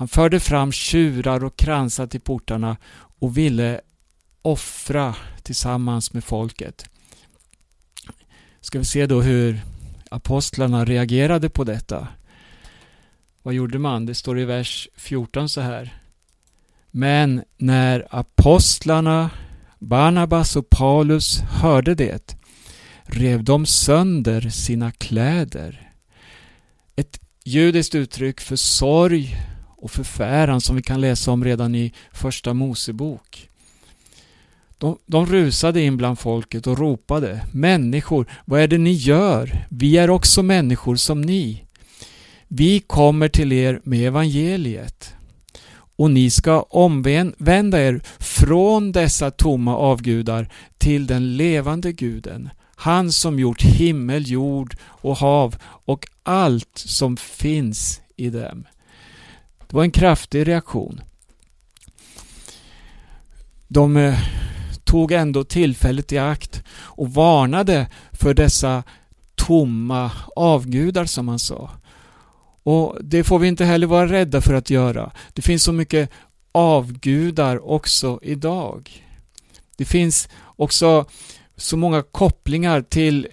han 0.00 0.08
förde 0.08 0.40
fram 0.40 0.72
tjurar 0.72 1.44
och 1.44 1.56
kransar 1.56 2.06
till 2.06 2.20
portarna 2.20 2.76
och 3.18 3.38
ville 3.38 3.80
offra 4.42 5.14
tillsammans 5.42 6.12
med 6.12 6.24
folket. 6.24 6.90
Ska 8.60 8.78
vi 8.78 8.84
se 8.84 9.06
då 9.06 9.22
hur 9.22 9.60
apostlarna 10.10 10.84
reagerade 10.84 11.50
på 11.50 11.64
detta. 11.64 12.08
Vad 13.42 13.54
gjorde 13.54 13.78
man? 13.78 14.06
Det 14.06 14.14
står 14.14 14.40
i 14.40 14.44
vers 14.44 14.88
14 14.96 15.48
så 15.48 15.60
här. 15.60 16.02
Men 16.90 17.44
när 17.56 18.06
apostlarna 18.10 19.30
Barnabas 19.78 20.56
och 20.56 20.70
Paulus 20.70 21.40
hörde 21.40 21.94
det 21.94 22.36
rev 23.02 23.44
de 23.44 23.66
sönder 23.66 24.40
sina 24.40 24.92
kläder. 24.92 25.92
Ett 26.96 27.20
judiskt 27.44 27.94
uttryck 27.94 28.40
för 28.40 28.56
sorg 28.56 29.36
och 29.80 29.90
förfäran 29.90 30.60
som 30.60 30.76
vi 30.76 30.82
kan 30.82 31.00
läsa 31.00 31.30
om 31.30 31.44
redan 31.44 31.74
i 31.74 31.92
Första 32.12 32.54
Mosebok. 32.54 33.48
De, 34.78 34.98
de 35.06 35.26
rusade 35.26 35.82
in 35.82 35.96
bland 35.96 36.18
folket 36.18 36.66
och 36.66 36.78
ropade 36.78 37.40
Människor, 37.52 38.26
vad 38.44 38.60
är 38.60 38.68
det 38.68 38.78
ni 38.78 38.92
gör? 38.92 39.66
Vi 39.68 39.96
är 39.96 40.10
också 40.10 40.42
människor 40.42 40.96
som 40.96 41.20
ni. 41.20 41.64
Vi 42.48 42.80
kommer 42.80 43.28
till 43.28 43.52
er 43.52 43.80
med 43.84 44.06
evangeliet 44.06 45.14
och 46.00 46.10
ni 46.10 46.30
ska 46.30 46.62
omvända 46.62 47.82
er 47.82 48.02
från 48.18 48.92
dessa 48.92 49.30
tomma 49.30 49.76
avgudar 49.76 50.48
till 50.78 51.06
den 51.06 51.36
levande 51.36 51.92
guden, 51.92 52.50
han 52.76 53.12
som 53.12 53.38
gjort 53.38 53.62
himmel, 53.62 54.30
jord 54.30 54.76
och 54.82 55.16
hav 55.16 55.56
och 55.62 56.06
allt 56.22 56.70
som 56.74 57.16
finns 57.16 58.00
i 58.16 58.30
dem. 58.30 58.64
Det 59.70 59.76
var 59.76 59.84
en 59.84 59.90
kraftig 59.90 60.48
reaktion. 60.48 61.00
De 63.68 63.96
eh, 63.96 64.18
tog 64.84 65.12
ändå 65.12 65.44
tillfället 65.44 66.12
i 66.12 66.18
akt 66.18 66.62
och 66.70 67.14
varnade 67.14 67.86
för 68.12 68.34
dessa 68.34 68.82
tomma 69.34 70.10
avgudar 70.36 71.04
som 71.04 71.26
man 71.26 71.38
sa. 71.38 71.70
Och 72.62 72.98
Det 73.00 73.24
får 73.24 73.38
vi 73.38 73.48
inte 73.48 73.64
heller 73.64 73.86
vara 73.86 74.12
rädda 74.12 74.40
för 74.40 74.54
att 74.54 74.70
göra. 74.70 75.12
Det 75.32 75.42
finns 75.42 75.64
så 75.64 75.72
mycket 75.72 76.10
avgudar 76.52 77.70
också 77.70 78.20
idag. 78.22 79.04
Det 79.76 79.84
finns 79.84 80.28
också 80.56 81.04
så 81.56 81.76
många 81.76 82.02
kopplingar 82.02 82.82
till 82.82 83.28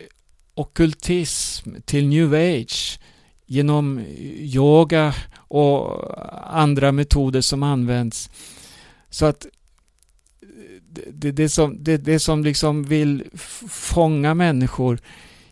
okkultism, 0.53 1.69
till 1.85 2.07
new 2.07 2.33
age 2.33 2.99
genom 3.47 3.99
yoga 4.39 5.13
och 5.37 6.03
andra 6.57 6.91
metoder 6.91 7.41
som 7.41 7.63
används. 7.63 8.29
Så 9.09 9.25
att 9.25 9.47
det, 11.11 11.31
det, 11.31 11.49
som, 11.49 11.83
det, 11.83 11.97
det 11.97 12.19
som 12.19 12.43
liksom 12.43 12.83
vill 12.83 13.23
fånga 13.69 14.33
människor 14.33 14.99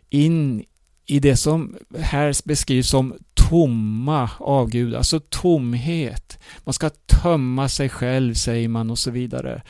in 0.08 0.64
i 1.06 1.20
det 1.20 1.36
som 1.36 1.76
här 1.98 2.48
beskrivs 2.48 2.88
som 2.88 3.14
tomma 3.34 4.30
avgudar, 4.38 4.98
alltså 4.98 5.20
tomhet. 5.20 6.38
Man 6.64 6.72
ska 6.72 6.90
tömma 6.90 7.68
sig 7.68 7.88
själv, 7.88 8.34
säger 8.34 8.68
man 8.68 8.90
och 8.90 8.98
så 8.98 9.10
vidare. 9.10 9.62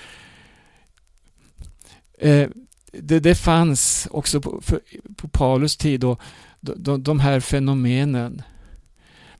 Eh, 2.19 2.49
det, 2.93 3.21
det 3.21 3.35
fanns 3.35 4.09
också 4.11 4.41
på, 4.41 4.61
för, 4.63 4.81
på 5.17 5.29
Paulus 5.29 5.77
tid 5.77 6.01
då, 6.01 6.17
de, 6.77 7.03
de 7.03 7.21
här 7.21 7.41
fenomenen. 7.41 8.43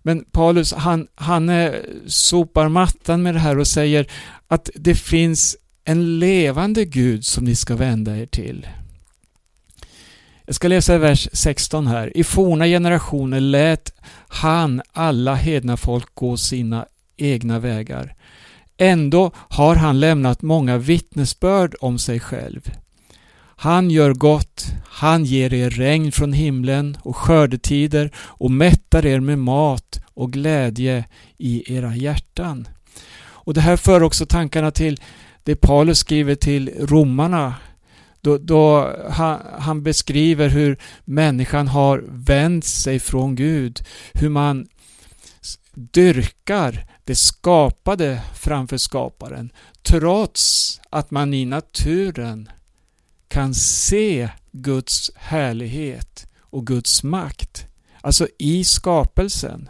Men 0.03 0.25
Paulus 0.25 0.73
han, 0.73 1.07
han 1.15 1.71
sopar 2.07 2.69
mattan 2.69 3.23
med 3.23 3.35
det 3.35 3.41
här 3.41 3.59
och 3.59 3.67
säger 3.67 4.07
att 4.49 4.71
det 4.75 4.95
finns 4.95 5.57
en 5.85 6.19
levande 6.19 6.85
Gud 6.85 7.25
som 7.25 7.45
ni 7.45 7.55
ska 7.55 7.77
vända 7.77 8.17
er 8.17 8.27
till. 8.27 8.67
Jag 10.45 10.55
ska 10.55 10.69
läsa 10.69 10.99
vers 10.99 11.29
16 11.33 11.87
här. 11.87 12.17
I 12.17 12.25
forna 12.25 12.67
generationer 12.67 13.41
lät 13.41 13.93
han 14.29 14.83
alla 14.93 15.35
hedna 15.35 15.77
folk 15.77 16.15
gå 16.15 16.37
sina 16.37 16.87
egna 17.17 17.59
vägar. 17.59 18.15
Ändå 18.77 19.31
har 19.35 19.77
han 19.77 20.01
lämnat 20.01 20.43
många 20.43 20.79
vittnesbörd 20.79 21.75
om 21.81 21.99
sig 21.99 22.21
själv. 22.21 22.71
Han 23.59 23.91
gör 23.91 24.15
gott, 24.15 24.67
han 24.85 25.25
ger 25.25 25.55
er 25.55 25.71
regn 25.71 26.13
från 26.13 26.33
himlen 26.33 26.97
och 27.03 27.17
skördetider 27.17 28.11
och 28.17 28.51
mättar 28.51 29.07
er 29.07 29.21
med 29.21 29.39
mat 29.39 30.01
och 30.15 30.33
glädje 30.33 31.05
i 31.39 31.77
era 31.77 31.97
hjärtan. 31.97 32.69
Och 33.19 33.55
Det 33.55 33.61
här 33.61 33.77
för 33.77 34.03
också 34.03 34.27
tankarna 34.27 34.71
till 34.71 35.01
det 35.43 35.57
Paulus 35.57 35.99
skriver 35.99 36.35
till 36.35 36.71
romarna 36.79 37.55
då, 38.21 38.39
då 38.39 38.93
han, 39.11 39.41
han, 39.59 39.83
beskriver 39.83 40.49
hur 40.49 40.79
människan 41.05 41.69
har 41.69 42.05
vänt 42.09 42.65
sig 42.65 42.99
från 42.99 43.35
Gud, 43.35 43.81
hur 44.13 44.29
man 44.29 44.67
dyrkar 45.75 46.87
det 47.05 47.15
skapade 47.15 48.21
framför 48.35 48.77
skaparen 48.77 49.51
trots 49.83 50.81
att 50.91 51.11
man 51.11 51.35
i 51.35 51.45
naturen 51.45 52.49
kan 53.29 53.55
se 53.55 54.29
Guds 54.53 55.11
härlighet 55.15 56.27
och 56.41 56.67
Guds 56.67 57.03
makt. 57.03 57.67
Alltså 58.01 58.29
i 58.39 58.65
skapelsen. 58.65 59.69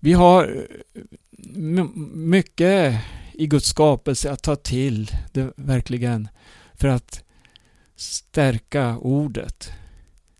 Vi 0.00 0.12
har 0.12 0.66
eh, 0.94 1.84
mycket 2.14 3.00
i 3.32 3.46
Guds 3.46 3.68
skapelse 3.68 4.32
att 4.32 4.42
ta 4.42 4.56
till 4.56 5.10
det 5.32 5.52
verkligen 5.56 6.28
för 6.74 6.88
att 6.88 7.24
stärka 7.96 8.98
ordet. 8.98 9.72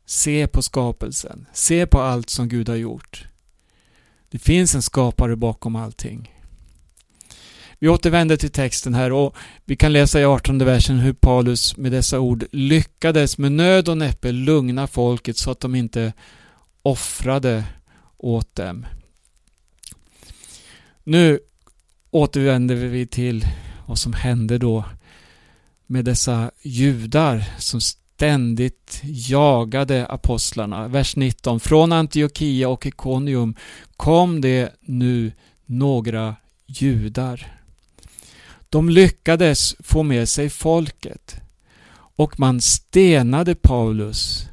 Se 0.07 0.47
på 0.47 0.63
skapelsen. 0.63 1.47
Se 1.53 1.87
på 1.87 2.01
allt 2.01 2.31
som 2.31 2.49
Gud 2.49 2.69
har 2.69 2.77
gjort. 2.77 3.29
Det 4.31 4.39
finns 4.39 4.75
en 4.75 4.83
skapare 4.83 5.37
bakom 5.37 5.77
allting. 5.77 6.36
Vi 7.79 7.89
återvänder 7.89 8.37
till 8.37 8.51
texten 8.51 8.95
här 8.95 9.13
och 9.13 9.37
vi 9.65 9.77
kan 9.77 9.93
läsa 9.93 10.21
i 10.21 10.25
18 10.25 10.59
versen 10.59 10.99
hur 10.99 11.13
Paulus 11.13 11.77
med 11.77 11.93
dessa 11.93 12.21
ord 12.21 12.45
lyckades 12.53 13.39
med 13.39 13.53
nöd 13.53 13.89
och 13.89 13.99
näppe 13.99 14.33
lugna 14.33 14.87
folket 14.87 15.37
så 15.37 15.51
att 15.51 15.61
de 15.61 15.75
inte 15.75 16.13
offrade 16.83 17.65
åt 18.17 18.55
dem. 18.55 18.87
Nu 21.05 21.39
återvänder 22.11 22.75
vi 22.75 23.07
till 23.07 23.47
vad 23.87 23.99
som 23.99 24.13
hände 24.13 24.59
då 24.59 24.85
med 25.87 26.05
dessa 26.05 26.51
judar 26.63 27.45
som 27.59 27.81
ständigt 27.81 29.01
jagade 29.05 30.07
apostlarna. 30.07 30.89
Vers 30.89 31.17
19. 31.17 31.61
Från 31.61 31.93
Antiochia 31.93 32.69
och 32.69 32.87
Ikonium 32.87 33.55
kom 33.97 34.41
det 34.41 34.73
nu 34.81 35.33
några 35.67 36.37
judar. 36.67 37.56
De 38.77 38.89
lyckades 38.91 39.77
få 39.81 40.03
med 40.03 40.29
sig 40.29 40.51
folket 40.51 41.41
och 42.17 42.41
man 42.41 42.61
stenade 42.61 43.55
Paulus 43.55 44.49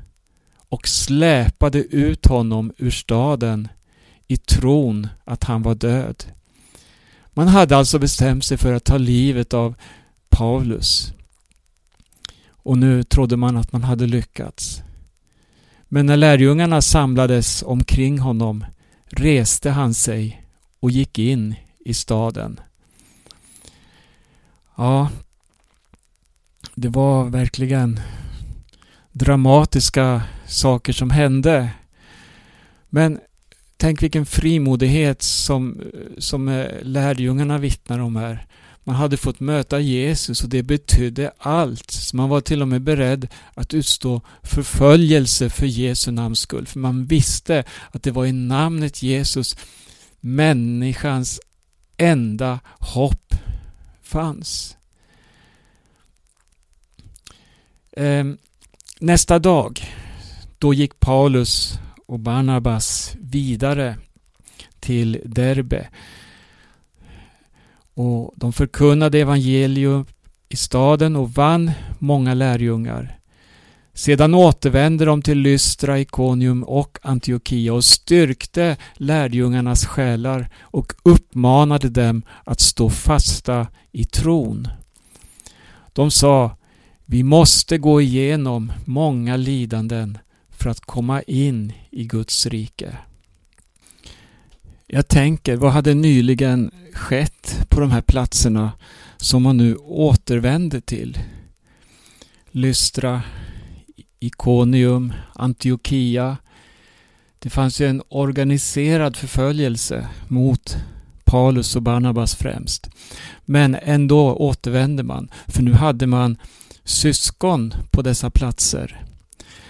och 0.70 0.88
släpade 0.88 1.80
ut 1.80 2.26
honom 2.26 2.74
ur 2.78 2.92
staden 2.92 3.68
i 4.28 4.38
tron 4.38 5.08
att 5.24 5.44
han 5.44 5.62
var 5.62 5.76
död. 5.76 6.24
Man 7.34 7.48
hade 7.48 7.78
alltså 7.78 8.00
bestämt 8.00 8.46
sig 8.46 8.58
för 8.58 8.74
att 8.74 8.84
ta 8.84 8.98
livet 8.98 9.54
av 9.54 9.76
Paulus. 10.30 11.14
Och 12.48 12.78
nu 12.78 13.04
trodde 13.04 13.38
man 13.38 13.58
att 13.58 13.72
man 13.72 13.84
hade 13.84 14.08
lyckats. 14.08 14.82
Men 15.84 16.06
när 16.06 16.18
lärjungarna 16.18 16.82
samlades 16.82 17.64
omkring 17.64 18.20
honom 18.20 18.66
reste 19.06 19.70
han 19.70 19.94
sig 19.94 20.46
och 20.80 20.92
gick 20.92 21.20
in 21.20 21.56
i 21.86 21.94
staden. 21.94 22.60
Ja, 24.76 25.10
det 26.76 26.90
var 26.90 27.30
verkligen 27.30 28.00
dramatiska 29.12 30.22
saker 30.48 30.94
som 30.94 31.10
hände. 31.10 31.70
Men 32.90 33.20
Tänk 33.84 34.04
vilken 34.04 34.26
frimodighet 34.26 35.22
som, 35.22 35.82
som 36.18 36.48
eh, 36.48 36.66
lärjungarna 36.82 37.58
vittnar 37.58 38.00
om 38.00 38.16
här. 38.16 38.48
Man 38.84 38.96
hade 38.96 39.18
fått 39.18 39.40
möta 39.40 39.80
Jesus 39.80 40.44
och 40.44 40.50
det 40.50 40.64
betydde 40.64 41.32
allt. 41.38 41.92
Så 41.92 42.16
man 42.18 42.30
var 42.30 42.42
till 42.42 42.62
och 42.62 42.68
med 42.68 42.82
beredd 42.82 43.28
att 43.54 43.74
utstå 43.74 44.22
förföljelse 44.44 45.50
för 45.50 45.66
Jesu 45.66 46.12
namns 46.12 46.40
skull. 46.40 46.68
För 46.68 46.80
man 46.80 47.06
visste 47.06 47.64
att 47.92 48.04
det 48.04 48.12
var 48.12 48.26
i 48.26 48.32
namnet 48.32 49.04
Jesus 49.04 49.58
människans 50.20 51.40
enda 51.98 52.60
hopp 52.80 53.23
fanns. 54.14 54.78
Ehm, 57.98 58.38
nästa 59.00 59.40
dag, 59.40 59.82
då 60.60 60.74
gick 60.74 61.00
Paulus 61.00 61.80
och 62.08 62.20
Barnabas 62.20 63.16
vidare 63.20 63.98
till 64.80 65.22
Derbe. 65.26 65.88
Och 67.94 68.34
de 68.36 68.54
förkunnade 68.54 69.20
evangelium 69.20 70.06
i 70.50 70.56
staden 70.56 71.16
och 71.16 71.32
vann 71.32 71.72
många 72.00 72.34
lärjungar. 72.34 73.20
Sedan 73.96 74.34
återvände 74.34 75.06
de 75.06 75.22
till 75.22 75.38
Lystra, 75.38 76.00
Ikonium 76.00 76.64
och 76.64 77.00
Antiochia 77.02 77.74
och 77.74 77.86
styrkte 77.86 78.78
lärjungarnas 78.94 79.86
själar 79.86 80.50
och 80.62 80.94
uppmanade 81.04 81.90
dem 81.90 82.24
att 82.44 82.60
stå 82.60 82.90
fasta 82.90 83.68
i 83.92 84.06
tron. 84.06 84.68
De 85.94 86.12
sa 86.12 86.58
Vi 87.06 87.24
måste 87.24 87.78
gå 87.78 88.02
igenom 88.02 88.72
många 88.86 89.38
lidanden 89.38 90.18
för 90.50 90.70
att 90.70 90.80
komma 90.80 91.22
in 91.22 91.74
i 91.92 92.04
Guds 92.04 92.46
rike. 92.46 92.98
Jag 94.88 95.08
tänker, 95.08 95.56
vad 95.56 95.72
hade 95.72 95.94
nyligen 95.94 96.72
skett 96.94 97.66
på 97.70 97.80
de 97.80 97.92
här 97.92 98.02
platserna 98.02 98.72
som 99.18 99.44
man 99.44 99.58
nu 99.58 99.76
återvände 99.76 100.82
till? 100.82 101.18
Lystra, 102.52 103.22
Ikonium, 104.24 105.14
Antiochia. 105.34 106.38
Det 107.40 107.50
fanns 107.50 107.82
ju 107.82 107.88
en 107.88 108.02
organiserad 108.10 109.16
förföljelse 109.16 110.08
mot 110.28 110.78
Paulus 111.24 111.76
och 111.76 111.82
Barnabas 111.82 112.36
främst. 112.36 112.90
Men 113.46 113.76
ändå 113.76 114.36
återvände 114.36 115.04
man, 115.04 115.30
för 115.48 115.64
nu 115.64 115.74
hade 115.74 116.08
man 116.08 116.38
syskon 116.84 117.74
på 117.92 118.02
dessa 118.02 118.30
platser. 118.30 119.06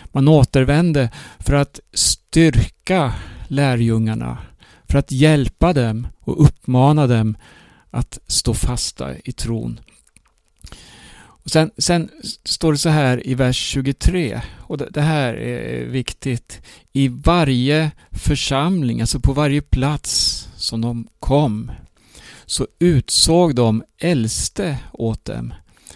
Man 0.06 0.28
återvände 0.28 1.10
för 1.40 1.54
att 1.54 1.80
styrka 1.94 3.14
lärjungarna, 3.48 4.38
för 4.90 5.00
att 5.00 5.12
hjälpa 5.12 5.74
dem 5.74 6.08
och 6.20 6.44
uppmana 6.44 7.08
dem 7.08 7.38
att 7.92 8.20
stå 8.28 8.54
fasta 8.54 9.18
i 9.24 9.32
tron. 9.32 9.80
Och 11.44 11.52
sen, 11.52 11.72
sen 11.78 12.10
står 12.44 12.72
det 12.72 12.78
så 12.78 12.90
här 12.90 13.28
i 13.28 13.36
vers 13.36 13.58
23, 13.58 14.42
och 14.60 14.78
det, 14.78 14.88
det 14.92 15.02
här 15.02 15.34
är 15.34 15.86
viktigt. 15.86 16.62
I 16.94 17.08
varje 17.08 17.92
församling, 18.12 19.02
alltså 19.02 19.20
på 19.20 19.34
varje 19.34 19.62
plats 19.62 20.48
som 20.56 20.82
de 20.82 21.08
kom, 21.20 21.72
så 22.46 22.68
utsåg 22.80 23.56
de 23.56 23.84
äldste 23.98 24.78
åt 24.94 25.26
dem. 25.26 25.54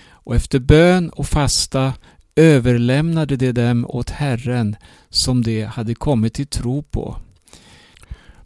Och 0.09 0.35
efter 0.35 0.59
bön 0.59 1.09
och 1.09 1.27
fasta 1.27 1.93
överlämnade 2.35 3.35
de 3.35 3.51
dem 3.51 3.85
åt 3.89 4.09
Herren 4.09 4.75
som 5.09 5.43
de 5.43 5.63
hade 5.63 5.95
kommit 5.95 6.33
till 6.33 6.47
tro 6.47 6.83
på. 6.83 7.17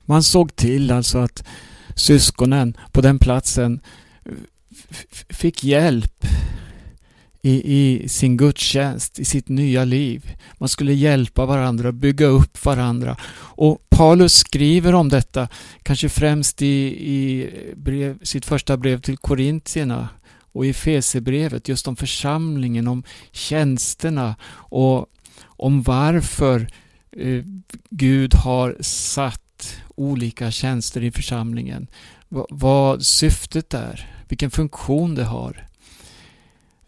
Man 0.06 0.24
såg 0.24 0.56
till 0.56 0.92
alltså 0.92 1.18
att 1.18 1.44
syskonen 1.96 2.78
på 2.92 3.02
den 3.02 3.20
platsen 3.20 3.80
fick 5.30 5.64
hjälp 5.64 6.26
i, 7.42 7.78
i 7.78 8.10
sin 8.10 8.38
gudstjänst, 8.38 9.20
i 9.20 9.26
sitt 9.26 9.50
nya 9.50 9.86
liv. 9.86 10.36
Man 10.58 10.70
skulle 10.70 10.94
hjälpa 10.94 11.46
varandra, 11.46 11.92
bygga 11.92 12.26
upp 12.26 12.66
varandra. 12.66 13.18
Och 13.38 13.90
Paulus 13.90 14.34
skriver 14.34 14.96
om 14.96 15.10
detta, 15.10 15.48
kanske 15.84 16.10
främst 16.10 16.62
i, 16.62 16.66
i 17.12 17.50
brev, 17.76 18.20
sitt 18.24 18.46
första 18.46 18.78
brev 18.78 19.02
till 19.02 19.18
Korintierna 19.18 20.10
och 20.52 20.66
i 20.66 20.74
Fesebrevet, 20.74 21.68
just 21.68 21.88
om 21.88 21.96
församlingen, 21.96 22.88
om 22.88 23.04
tjänsterna 23.32 24.36
och 24.54 25.06
om 25.44 25.82
varför 25.82 26.68
eh, 27.18 27.44
Gud 27.90 28.34
har 28.34 28.78
satt 28.80 29.82
olika 29.96 30.52
tjänster 30.52 31.04
i 31.04 31.12
församlingen. 31.12 31.88
V 32.30 32.42
vad 32.50 33.04
syftet 33.04 33.74
är, 33.74 34.10
vilken 34.28 34.52
funktion 34.52 35.16
det 35.16 35.24
har. 35.24 35.68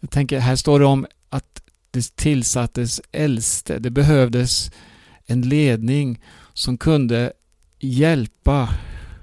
Jag 0.04 0.10
tänker, 0.10 0.38
här 0.38 0.56
står 0.56 0.80
det 0.80 0.86
om 0.86 1.06
att 1.28 1.62
det 1.90 2.16
tillsattes 2.16 3.00
äldste. 3.12 3.78
Det 3.78 3.90
behövdes 3.90 4.70
en 5.26 5.42
ledning 5.42 6.22
som 6.52 6.78
kunde 6.78 7.32
hjälpa 7.80 8.68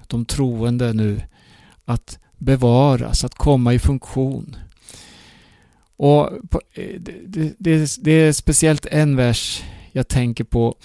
de 0.06 0.24
troende 0.24 0.92
nu 0.92 1.20
att 1.84 2.18
bevaras, 2.38 3.24
att 3.24 3.34
komma 3.34 3.74
i 3.74 3.78
funktion. 3.78 4.56
Och 5.96 6.32
eh, 6.72 7.00
det, 7.00 7.54
det, 7.58 7.96
det 8.00 8.10
är 8.10 8.32
speciellt 8.32 8.86
en 8.86 9.16
vers 9.16 9.62
jag 9.92 10.08
tänker 10.08 10.44
på. 10.44 10.76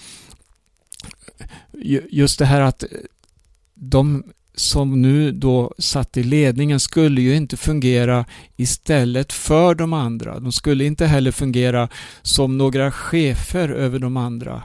Just 2.10 2.38
det 2.38 2.46
här 2.46 2.60
att 2.60 2.84
de 3.74 4.24
som 4.58 5.02
nu 5.02 5.32
då 5.32 5.74
satt 5.78 6.16
i 6.16 6.22
ledningen 6.22 6.80
skulle 6.80 7.20
ju 7.20 7.36
inte 7.36 7.56
fungera 7.56 8.24
istället 8.56 9.32
för 9.32 9.74
de 9.74 9.92
andra. 9.92 10.40
De 10.40 10.52
skulle 10.52 10.84
inte 10.84 11.06
heller 11.06 11.30
fungera 11.30 11.88
som 12.22 12.58
några 12.58 12.90
chefer 12.90 13.68
över 13.68 13.98
de 13.98 14.16
andra. 14.16 14.62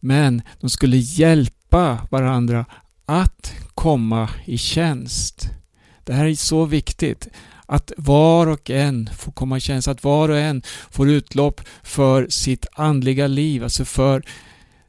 Men 0.00 0.42
de 0.60 0.70
skulle 0.70 0.96
hjälpa 0.96 1.98
varandra 2.10 2.64
att 3.06 3.54
komma 3.74 4.28
i 4.44 4.58
tjänst. 4.58 5.48
Det 6.04 6.12
här 6.12 6.26
är 6.26 6.34
så 6.34 6.64
viktigt. 6.64 7.28
Att 7.66 7.92
var 7.96 8.46
och 8.46 8.70
en 8.70 9.10
får 9.18 9.32
komma 9.32 9.56
i 9.56 9.60
tjänst, 9.60 9.88
att 9.88 10.04
var 10.04 10.28
och 10.28 10.38
en 10.38 10.62
får 10.90 11.10
utlopp 11.10 11.60
för 11.82 12.26
sitt 12.30 12.66
andliga 12.72 13.26
liv, 13.26 13.64
alltså 13.64 13.84
för 13.84 14.22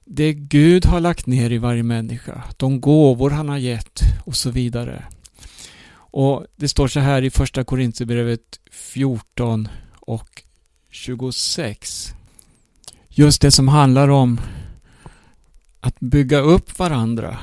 det 0.06 0.34
Gud 0.34 0.86
har 0.86 1.00
lagt 1.00 1.26
ner 1.26 1.52
i 1.52 1.58
varje 1.58 1.84
människa, 1.84 2.44
de 2.58 2.82
gåvor 2.82 3.30
han 3.30 3.50
har 3.50 3.58
gett 3.58 4.02
och 4.26 4.36
så 4.36 4.50
vidare. 4.50 5.04
Och 5.96 6.46
Det 6.56 6.68
står 6.68 6.88
så 6.88 7.00
här 7.00 7.22
i 7.22 7.30
första 7.30 7.64
Korintierbrevet 7.64 8.60
14 8.72 9.68
och 9.94 10.44
26. 10.90 12.14
Just 13.10 13.42
det 13.42 13.52
som 13.52 13.68
handlar 13.68 14.08
om 14.08 14.40
att 15.80 16.00
bygga 16.00 16.40
upp 16.40 16.80
varandra, 16.80 17.38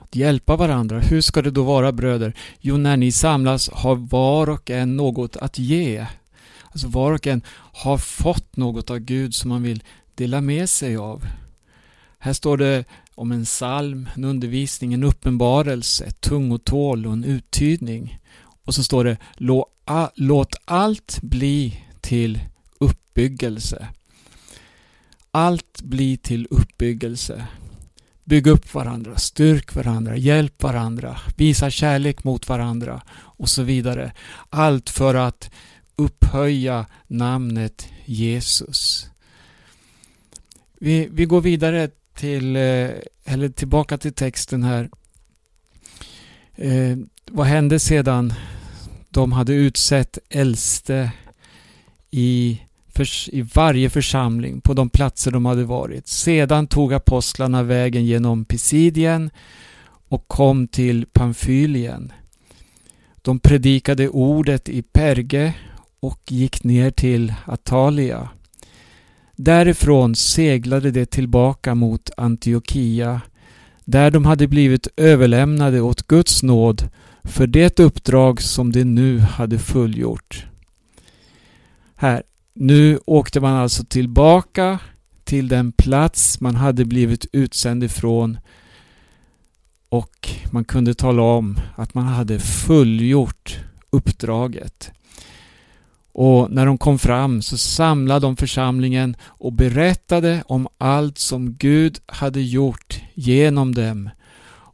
att 0.00 0.16
hjälpa 0.16 0.56
varandra. 0.56 1.00
Hur 1.00 1.20
ska 1.20 1.42
det 1.42 1.50
då 1.50 1.62
vara 1.62 1.92
bröder? 1.92 2.36
Jo, 2.60 2.76
när 2.76 2.96
ni 2.96 3.12
samlas 3.12 3.70
har 3.72 3.96
var 3.96 4.50
och 4.50 4.70
en 4.70 4.96
något 4.96 5.36
att 5.36 5.58
ge. 5.58 6.06
Alltså 6.64 6.88
var 6.88 7.12
och 7.12 7.26
en 7.26 7.42
har 7.72 7.98
fått 7.98 8.56
något 8.56 8.90
av 8.90 8.98
Gud 8.98 9.34
som 9.34 9.48
man 9.48 9.62
vill 9.62 9.82
dela 10.14 10.40
med 10.40 10.70
sig 10.70 10.96
av. 10.96 11.24
Här 12.26 12.32
står 12.32 12.56
det 12.56 12.84
om 13.14 13.32
en 13.32 13.44
psalm, 13.44 14.08
en 14.14 14.24
undervisning, 14.24 14.94
en 14.94 15.04
uppenbarelse, 15.04 16.04
ett 16.04 16.20
tungotål 16.20 17.06
och 17.06 17.12
en 17.12 17.24
uttydning. 17.24 18.18
Och 18.64 18.74
så 18.74 18.82
står 18.82 19.04
det 19.04 19.18
Låt 20.14 20.56
allt 20.64 21.18
bli 21.22 21.80
till 22.00 22.40
uppbyggelse. 22.80 23.88
Allt 25.30 25.82
blir 25.82 26.16
till 26.16 26.46
uppbyggelse. 26.50 27.46
Bygg 28.24 28.46
upp 28.46 28.74
varandra, 28.74 29.16
styrk 29.16 29.74
varandra, 29.74 30.16
hjälp 30.16 30.62
varandra, 30.62 31.18
visa 31.36 31.70
kärlek 31.70 32.24
mot 32.24 32.48
varandra 32.48 33.02
och 33.16 33.48
så 33.48 33.62
vidare. 33.62 34.12
Allt 34.50 34.90
för 34.90 35.14
att 35.14 35.50
upphöja 35.96 36.86
namnet 37.06 37.88
Jesus. 38.04 39.10
Vi, 40.80 41.08
vi 41.12 41.24
går 41.24 41.40
vidare 41.40 41.90
till, 42.16 42.56
eh, 42.56 42.90
eller 43.24 43.48
tillbaka 43.48 43.98
till 43.98 44.12
texten 44.12 44.62
här. 44.62 44.90
Eh, 46.54 46.96
vad 47.30 47.46
hände 47.46 47.80
sedan 47.80 48.32
de 49.10 49.32
hade 49.32 49.52
utsett 49.52 50.18
äldste 50.28 51.10
i, 52.10 52.60
för, 52.88 53.34
i 53.34 53.42
varje 53.54 53.90
församling 53.90 54.60
på 54.60 54.74
de 54.74 54.90
platser 54.90 55.30
de 55.30 55.46
hade 55.46 55.64
varit. 55.64 56.08
Sedan 56.08 56.66
tog 56.66 56.94
apostlarna 56.94 57.62
vägen 57.62 58.06
genom 58.06 58.44
Pisidien 58.44 59.30
och 60.08 60.28
kom 60.28 60.68
till 60.68 61.06
Pamfylien. 61.12 62.12
De 63.22 63.38
predikade 63.38 64.08
ordet 64.08 64.68
i 64.68 64.82
Perge 64.82 65.54
och 66.00 66.20
gick 66.28 66.64
ner 66.64 66.90
till 66.90 67.34
Atalia. 67.46 68.28
Därifrån 69.36 70.14
seglade 70.14 70.90
de 70.90 71.06
tillbaka 71.06 71.74
mot 71.74 72.10
Antiochia 72.16 73.20
där 73.84 74.10
de 74.10 74.24
hade 74.24 74.48
blivit 74.48 74.88
överlämnade 74.96 75.80
åt 75.80 76.06
Guds 76.06 76.42
nåd 76.42 76.88
för 77.24 77.46
det 77.46 77.80
uppdrag 77.80 78.42
som 78.42 78.72
de 78.72 78.84
nu 78.84 79.18
hade 79.18 79.58
fullgjort. 79.58 80.46
Här, 81.94 82.22
nu 82.54 82.98
åkte 83.06 83.40
man 83.40 83.54
alltså 83.54 83.84
tillbaka 83.84 84.78
till 85.24 85.48
den 85.48 85.72
plats 85.72 86.40
man 86.40 86.54
hade 86.54 86.84
blivit 86.84 87.26
utsänd 87.32 87.84
ifrån 87.84 88.38
och 89.88 90.28
man 90.50 90.64
kunde 90.64 90.94
tala 90.94 91.22
om 91.22 91.60
att 91.76 91.94
man 91.94 92.04
hade 92.04 92.38
fullgjort 92.38 93.58
uppdraget. 93.90 94.92
Och 96.18 96.50
när 96.50 96.66
de 96.66 96.78
kom 96.78 96.98
fram 96.98 97.42
så 97.42 97.58
samlade 97.58 98.20
de 98.20 98.36
församlingen 98.36 99.16
och 99.22 99.52
berättade 99.52 100.42
om 100.46 100.68
allt 100.78 101.18
som 101.18 101.54
Gud 101.54 101.98
hade 102.06 102.40
gjort 102.40 103.00
genom 103.14 103.74
dem 103.74 104.10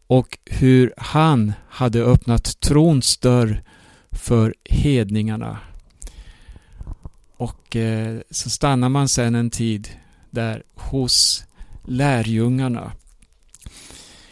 och 0.07 0.39
hur 0.47 0.95
han 0.97 1.53
hade 1.69 2.03
öppnat 2.03 2.61
trons 2.61 3.19
dörr 3.19 3.63
för 4.11 4.55
hedningarna. 4.65 5.59
Och 7.37 7.77
eh, 7.77 8.21
så 8.31 8.51
stannar 8.51 8.89
man 8.89 9.09
sen 9.09 9.35
en 9.35 9.51
tid 9.51 9.89
där 10.31 10.63
hos 10.75 11.45
lärjungarna. 11.85 12.93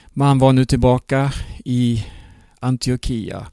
Man 0.09 0.39
var 0.39 0.53
nu 0.53 0.65
tillbaka 0.65 1.33
i 1.65 2.07
Antiochia, 2.61 3.47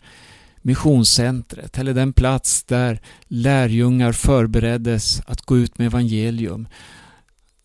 missionscentret, 0.68 1.78
eller 1.78 1.94
den 1.94 2.14
plats 2.14 2.64
där 2.64 3.02
lärjungar 3.28 4.12
förbereddes 4.12 5.22
att 5.28 5.42
gå 5.42 5.58
ut 5.58 5.78
med 5.78 5.88
evangelium. 5.88 6.68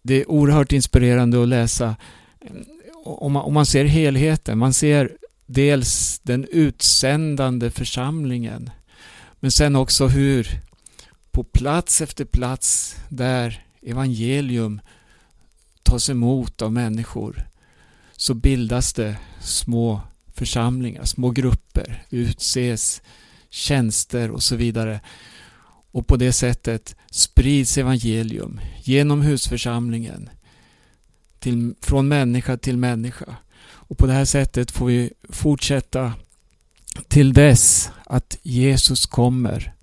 Det 0.03 0.15
är 0.15 0.31
oerhört 0.31 0.73
inspirerande 0.73 1.43
att 1.43 1.49
läsa 1.49 1.97
om 3.05 3.33
man, 3.33 3.43
om 3.43 3.55
man 3.55 3.67
ser 3.67 3.85
helheten. 3.85 4.59
Man 4.59 4.73
ser 4.73 5.17
dels 5.47 6.21
den 6.23 6.47
utsändande 6.51 7.71
församlingen 7.71 8.71
men 9.41 9.51
sen 9.51 9.77
också 9.77 10.07
hur 10.07 10.49
på 11.31 11.45
plats 11.45 12.01
efter 12.01 12.25
plats 12.25 12.97
där 13.09 13.67
evangelium 13.83 14.81
tas 15.83 16.11
emot 16.11 16.63
av 16.63 16.73
människor 16.73 17.49
så 18.17 18.35
bildas 18.35 18.93
det 18.93 19.17
små 19.41 20.01
församlingar, 20.43 21.05
små 21.05 21.31
grupper, 21.31 22.03
utses 22.11 23.03
tjänster 23.51 24.31
och 24.31 24.43
så 24.43 24.57
vidare. 24.57 25.01
Och 25.93 26.07
på 26.07 26.17
det 26.17 26.33
sättet 26.33 26.97
sprids 27.11 27.79
evangelium 27.79 28.61
genom 28.83 29.23
husförsamlingen 29.23 30.31
till, 31.39 31.75
från 31.81 32.09
människa 32.09 32.57
till 32.57 32.77
människa. 32.77 33.37
Och 33.63 33.99
på 33.99 34.07
det 34.07 34.13
här 34.13 34.25
sättet 34.25 34.71
får 34.71 34.87
vi 34.87 35.11
fortsätta 35.29 36.13
till 37.09 37.33
dess 37.33 37.91
att 38.07 38.39
Jesus 38.43 39.07
kommer. 39.07 39.75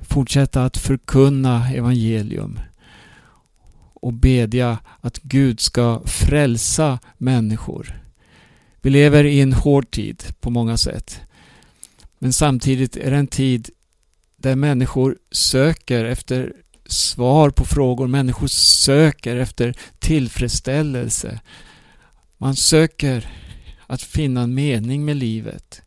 Fortsätta 0.00 0.64
att 0.64 0.76
förkunna 0.76 1.70
evangelium 1.70 2.58
och 3.94 4.12
bedja 4.12 4.78
att 5.00 5.18
Gud 5.22 5.60
ska 5.60 6.02
frälsa 6.04 6.98
människor. 7.18 8.03
Vi 8.84 8.90
lever 8.90 9.24
i 9.24 9.40
en 9.40 9.52
hård 9.52 9.90
tid 9.90 10.24
på 10.40 10.50
många 10.50 10.76
sätt. 10.76 11.20
Men 12.18 12.32
samtidigt 12.32 12.96
är 12.96 13.10
det 13.10 13.16
en 13.16 13.26
tid 13.26 13.70
där 14.36 14.56
människor 14.56 15.18
söker 15.30 16.04
efter 16.04 16.52
svar 16.86 17.50
på 17.50 17.64
frågor. 17.64 18.06
Människor 18.06 18.46
söker 18.46 19.36
efter 19.36 19.74
tillfredsställelse. 19.98 21.40
Man 22.38 22.56
söker 22.56 23.28
att 23.86 24.02
finna 24.02 24.42
en 24.42 24.54
mening 24.54 25.04
med 25.04 25.16
livet. 25.16 25.82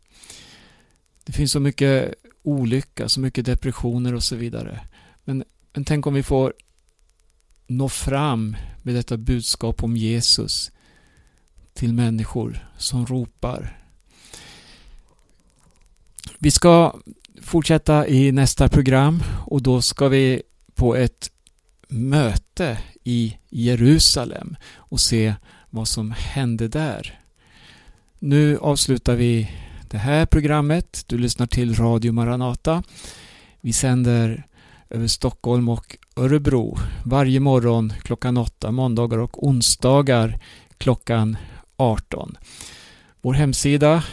Det 1.24 1.32
finns 1.32 1.52
så 1.52 1.60
mycket 1.60 2.14
olycka, 2.42 3.08
så 3.08 3.20
mycket 3.20 3.46
depressioner 3.46 4.14
och 4.14 4.22
så 4.22 4.36
vidare. 4.36 4.80
Men, 5.24 5.44
men 5.72 5.84
tänk 5.84 6.06
om 6.06 6.14
vi 6.14 6.22
får 6.22 6.52
nå 7.66 7.88
fram 7.88 8.56
med 8.82 8.94
detta 8.94 9.16
budskap 9.16 9.82
om 9.82 9.96
Jesus 9.96 10.70
till 11.78 11.92
människor 11.92 12.68
som 12.76 13.06
ropar. 13.06 13.78
Vi 16.38 16.50
ska 16.50 16.94
fortsätta 17.42 18.08
i 18.08 18.32
nästa 18.32 18.68
program 18.68 19.22
och 19.46 19.62
då 19.62 19.82
ska 19.82 20.08
vi 20.08 20.42
på 20.74 20.96
ett 20.96 21.30
möte 21.88 22.78
i 23.04 23.36
Jerusalem 23.48 24.56
och 24.74 25.00
se 25.00 25.34
vad 25.70 25.88
som 25.88 26.10
hände 26.10 26.68
där. 26.68 27.20
Nu 28.18 28.58
avslutar 28.58 29.14
vi 29.16 29.50
det 29.90 29.98
här 29.98 30.26
programmet. 30.26 31.04
Du 31.06 31.18
lyssnar 31.18 31.46
till 31.46 31.74
Radio 31.74 32.12
Maranata. 32.12 32.82
Vi 33.60 33.72
sänder 33.72 34.46
över 34.90 35.06
Stockholm 35.06 35.68
och 35.68 35.96
Örebro 36.16 36.78
varje 37.04 37.40
morgon 37.40 37.92
klockan 38.02 38.36
8, 38.36 38.70
måndagar 38.70 39.18
och 39.18 39.46
onsdagar 39.46 40.40
klockan 40.78 41.36
18. 41.78 42.36
Vår 43.20 43.32
hemsida 43.32 44.04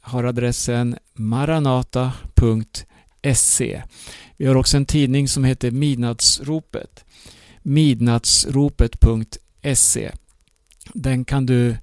har 0.00 0.24
adressen 0.24 0.98
maranata.se. 1.14 3.82
Vi 4.36 4.46
har 4.46 4.54
också 4.54 4.76
en 4.76 4.86
tidning 4.86 5.28
som 5.28 5.44
heter 5.44 5.70
Midnattsropet. 5.70 7.04
Midnattsropet.se. 7.62 10.12
Den 10.94 11.24
kan 11.24 11.46
du 11.46 11.76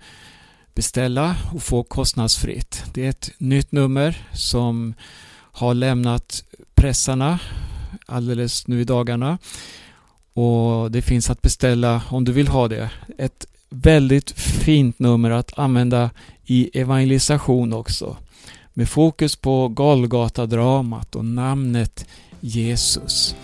beställa 0.75 1.35
och 1.53 1.63
få 1.63 1.83
kostnadsfritt. 1.83 2.83
Det 2.93 3.05
är 3.05 3.09
ett 3.09 3.31
nytt 3.37 3.71
nummer 3.71 4.27
som 4.33 4.93
har 5.51 5.73
lämnat 5.73 6.43
pressarna 6.75 7.39
alldeles 8.05 8.67
nu 8.67 8.81
i 8.81 8.83
dagarna. 8.83 9.37
Och 10.33 10.91
Det 10.91 11.01
finns 11.01 11.29
att 11.29 11.41
beställa 11.41 12.01
om 12.09 12.23
du 12.23 12.31
vill 12.31 12.47
ha 12.47 12.67
det. 12.67 12.89
Ett 13.17 13.45
väldigt 13.69 14.31
fint 14.31 14.99
nummer 14.99 15.31
att 15.31 15.59
använda 15.59 16.09
i 16.45 16.79
evangelisation 16.79 17.73
också. 17.73 18.17
Med 18.73 18.89
fokus 18.89 19.35
på 19.35 19.67
Golgata-dramat 19.67 21.15
och 21.15 21.25
namnet 21.25 22.05
Jesus. 22.39 23.35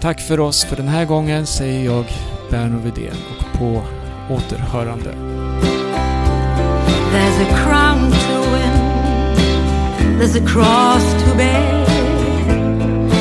Tack 0.00 0.20
för 0.20 0.40
oss 0.40 0.64
för 0.64 0.76
den 0.76 0.88
här 0.88 1.04
gången 1.04 1.46
säger 1.46 1.84
jag 1.84 2.04
Berno 2.50 2.80
Widén 2.80 3.16
och 3.38 3.58
på 3.58 3.82
återhörande. 4.30 5.14
There's 7.12 7.40
a 7.40 7.64
crown 7.64 8.10
to 8.10 8.50
win 8.52 8.90
There's 10.18 10.36
a 10.36 10.46
cross 10.46 11.24
to 11.24 11.36
bear 11.36 11.86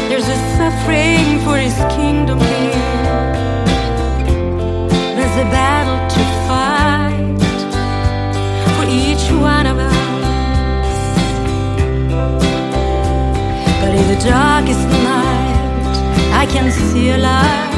There's 0.10 0.30
a 0.30 0.38
suffering 0.58 1.40
for 1.46 1.58
his 1.58 1.76
kingdom 1.96 2.40
here 2.40 2.79
can 16.62 16.72
see 16.72 17.10
a 17.12 17.18
light 17.18 17.69